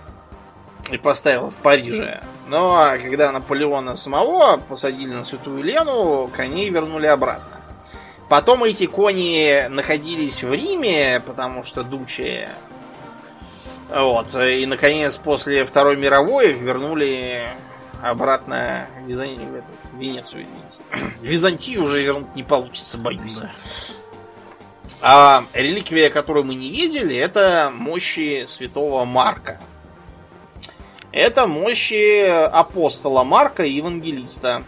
[0.92, 2.22] и поставил в Париже.
[2.48, 7.62] Но а когда Наполеона самого посадили на Святую Лену, коней вернули обратно.
[8.30, 12.50] Потом эти кони находились в Риме, потому что Дуче
[13.94, 14.34] вот.
[14.36, 17.44] И, наконец, после Второй мировой их вернули
[18.04, 19.36] обратно в, Визан...
[19.36, 21.16] в, этот, в Венецию, извините.
[21.22, 23.38] Византию уже вернуть не получится, боюсь.
[23.38, 23.52] Да.
[25.02, 29.60] А реликвия, которую мы не видели, это мощи святого Марка.
[31.12, 34.64] Это мощи апостола Марка, евангелиста.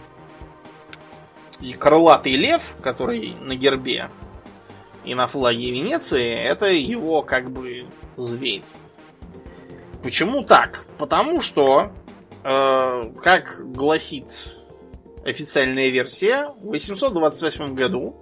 [1.60, 4.10] И крылатый лев, который на гербе
[5.04, 7.86] и на флаге Венеции, это его как бы
[8.16, 8.64] зверь.
[10.02, 10.86] Почему так?
[10.98, 11.92] Потому что,
[12.46, 14.52] как гласит
[15.24, 18.14] официальная версия, в 828 году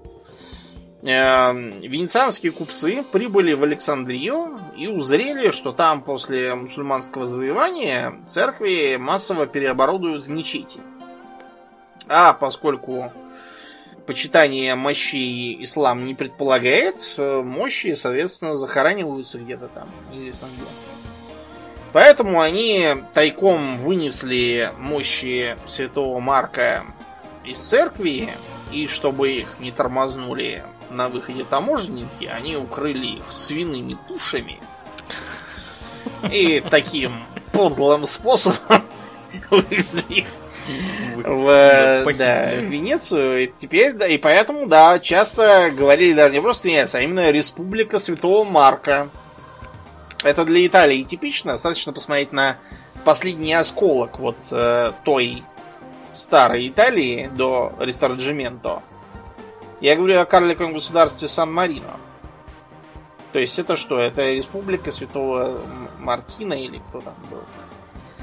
[1.02, 9.46] э, венецианские купцы прибыли в Александрию и узрели, что там после мусульманского завоевания церкви массово
[9.46, 10.80] переоборудуют в мечети.
[12.08, 13.12] А поскольку
[14.06, 20.93] почитание мощей ислам не предполагает, э, мощи, соответственно, захораниваются где-то там, неизвестно где.
[21.94, 26.84] Поэтому они тайком вынесли мощи святого Марка
[27.44, 28.30] из церкви,
[28.72, 34.58] и чтобы их не тормознули на выходе таможенники, они укрыли их свиными тушами.
[36.32, 37.12] И таким
[37.52, 38.82] подлым способом
[39.50, 40.26] вывезли их
[41.24, 43.44] в, да, в Венецию.
[43.44, 48.00] И теперь, да, и поэтому, да, часто говорили даже не просто Венеция, а именно Республика
[48.00, 49.10] Святого Марка.
[50.24, 51.52] Это для Италии типично.
[51.52, 52.56] Достаточно посмотреть на
[53.04, 55.44] последний осколок вот э, той
[56.14, 58.82] старой Италии до Рестарджименто.
[59.80, 62.00] Я говорю о карликовом государстве Сан-Марино.
[63.32, 63.98] То есть это что?
[63.98, 65.60] Это республика святого
[65.98, 67.42] Мартина или кто там был?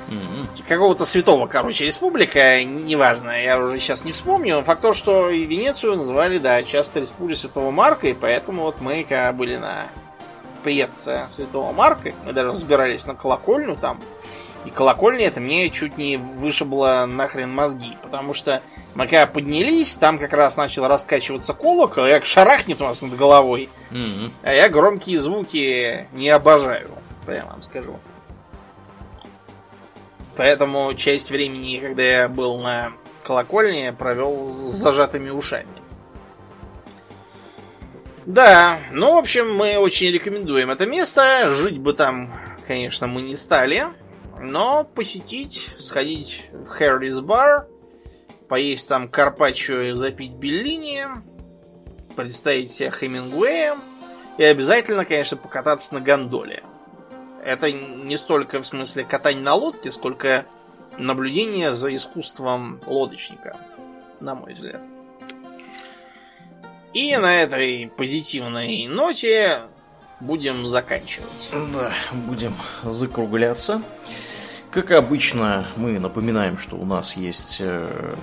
[0.09, 0.67] Mm-hmm.
[0.67, 4.61] Какого-то святого, короче, республика, неважно, я уже сейчас не вспомню.
[4.63, 9.03] Факт то, что и Венецию называли, да, часто республикой святого Марка, и поэтому вот мы,
[9.03, 9.87] когда были на
[10.63, 12.13] преция Святого Марка.
[12.25, 13.99] Мы даже разбирались на колокольню там.
[14.65, 17.97] И колокольня это мне чуть не вышибло нахрен мозги.
[18.03, 18.61] Потому что
[18.93, 23.15] мы когда поднялись, там как раз начал раскачиваться колокол, и как шарахнет у нас над
[23.15, 23.69] головой.
[23.91, 24.31] Mm-hmm.
[24.43, 26.89] А я громкие звуки не обожаю,
[27.25, 27.99] прямо вам скажу.
[30.35, 32.93] Поэтому часть времени, когда я был на
[33.23, 35.80] колокольне, провел с зажатыми ушами.
[38.25, 41.51] Да, ну, в общем, мы очень рекомендуем это место.
[41.53, 42.33] Жить бы там,
[42.67, 43.87] конечно, мы не стали.
[44.39, 47.67] Но посетить, сходить в Хэррис Бар,
[48.47, 51.05] поесть там карпаччо и запить Беллини,
[52.15, 53.79] представить себя Хемингуэем
[54.37, 56.63] и обязательно, конечно, покататься на гондоле.
[57.43, 60.45] Это не столько в смысле катания на лодке, сколько
[60.97, 63.57] наблюдение за искусством лодочника,
[64.19, 64.81] на мой взгляд.
[66.93, 69.61] И на этой позитивной ноте
[70.19, 71.49] будем заканчивать.
[71.73, 73.81] Да, будем закругляться.
[74.71, 78.15] Как обычно, мы напоминаем, что у нас есть э,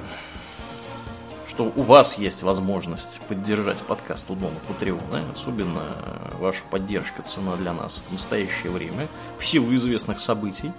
[1.59, 5.25] что у вас есть возможность поддержать подкаст у Дома Патреона.
[5.33, 5.83] Особенно
[6.39, 10.71] ваша поддержка цена для нас в настоящее время, в силу известных событий.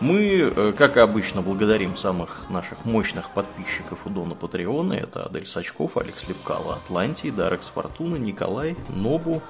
[0.00, 4.92] Мы, э, как и обычно, благодарим самых наших мощных подписчиков у Дона Патреона.
[4.92, 9.42] Это Адель Сачков, Алекс Лепкало, Атлантий, Дарекс Фортуна, Николай, Нобу,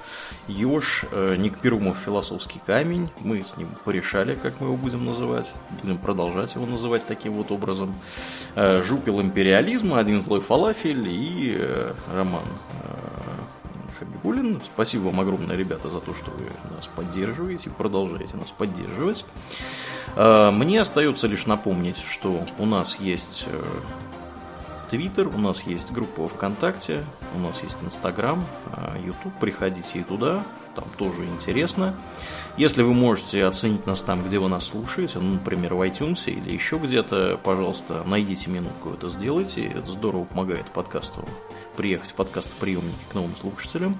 [0.47, 3.09] Ёж, э, Ник Перумов, Философский камень.
[3.19, 5.53] Мы с ним порешали, как мы его будем называть.
[5.83, 7.93] Будем продолжать его называть таким вот образом.
[8.55, 12.45] Э, Жупил империализма, Один злой фалафель и Роман
[13.99, 14.61] Хабибулин.
[14.63, 19.25] Спасибо вам огромное, ребята, за то, что вы нас поддерживаете, продолжаете нас поддерживать.
[20.15, 23.61] А, мне остается лишь напомнить, что у нас есть э,
[24.89, 27.03] Твиттер, у нас есть группа ВКонтакте,
[27.35, 28.43] у нас есть Инстаграм,
[29.05, 29.33] YouTube.
[29.39, 30.43] Приходите и туда.
[30.75, 31.95] там тоже интересно.
[32.57, 36.51] Если вы можете оценить нас там, где вы нас слушаете, ну, например, в iTunes или
[36.51, 39.65] еще где-то, пожалуйста, найдите минутку это сделайте.
[39.67, 41.25] Это здорово помогает подкасту
[41.79, 43.97] приехать в подкаст-приемники к новым слушателям.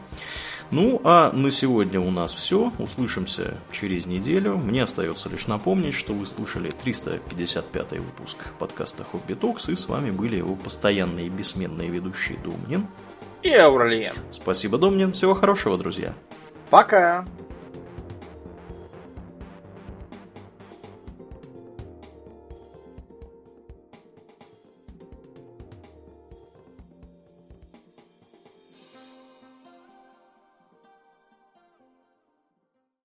[0.69, 2.73] Ну, а на сегодня у нас все.
[2.77, 4.57] Услышимся через неделю.
[4.57, 10.11] Мне остается лишь напомнить, что вы слушали 355 выпуск подкаста Хобби Токс, и с вами
[10.11, 12.85] были его постоянные и бессменные ведущие Домнин
[13.43, 14.13] и Ауралиен.
[14.29, 15.13] Спасибо, Домнин.
[15.13, 16.13] Всего хорошего, друзья.
[16.69, 17.25] Пока.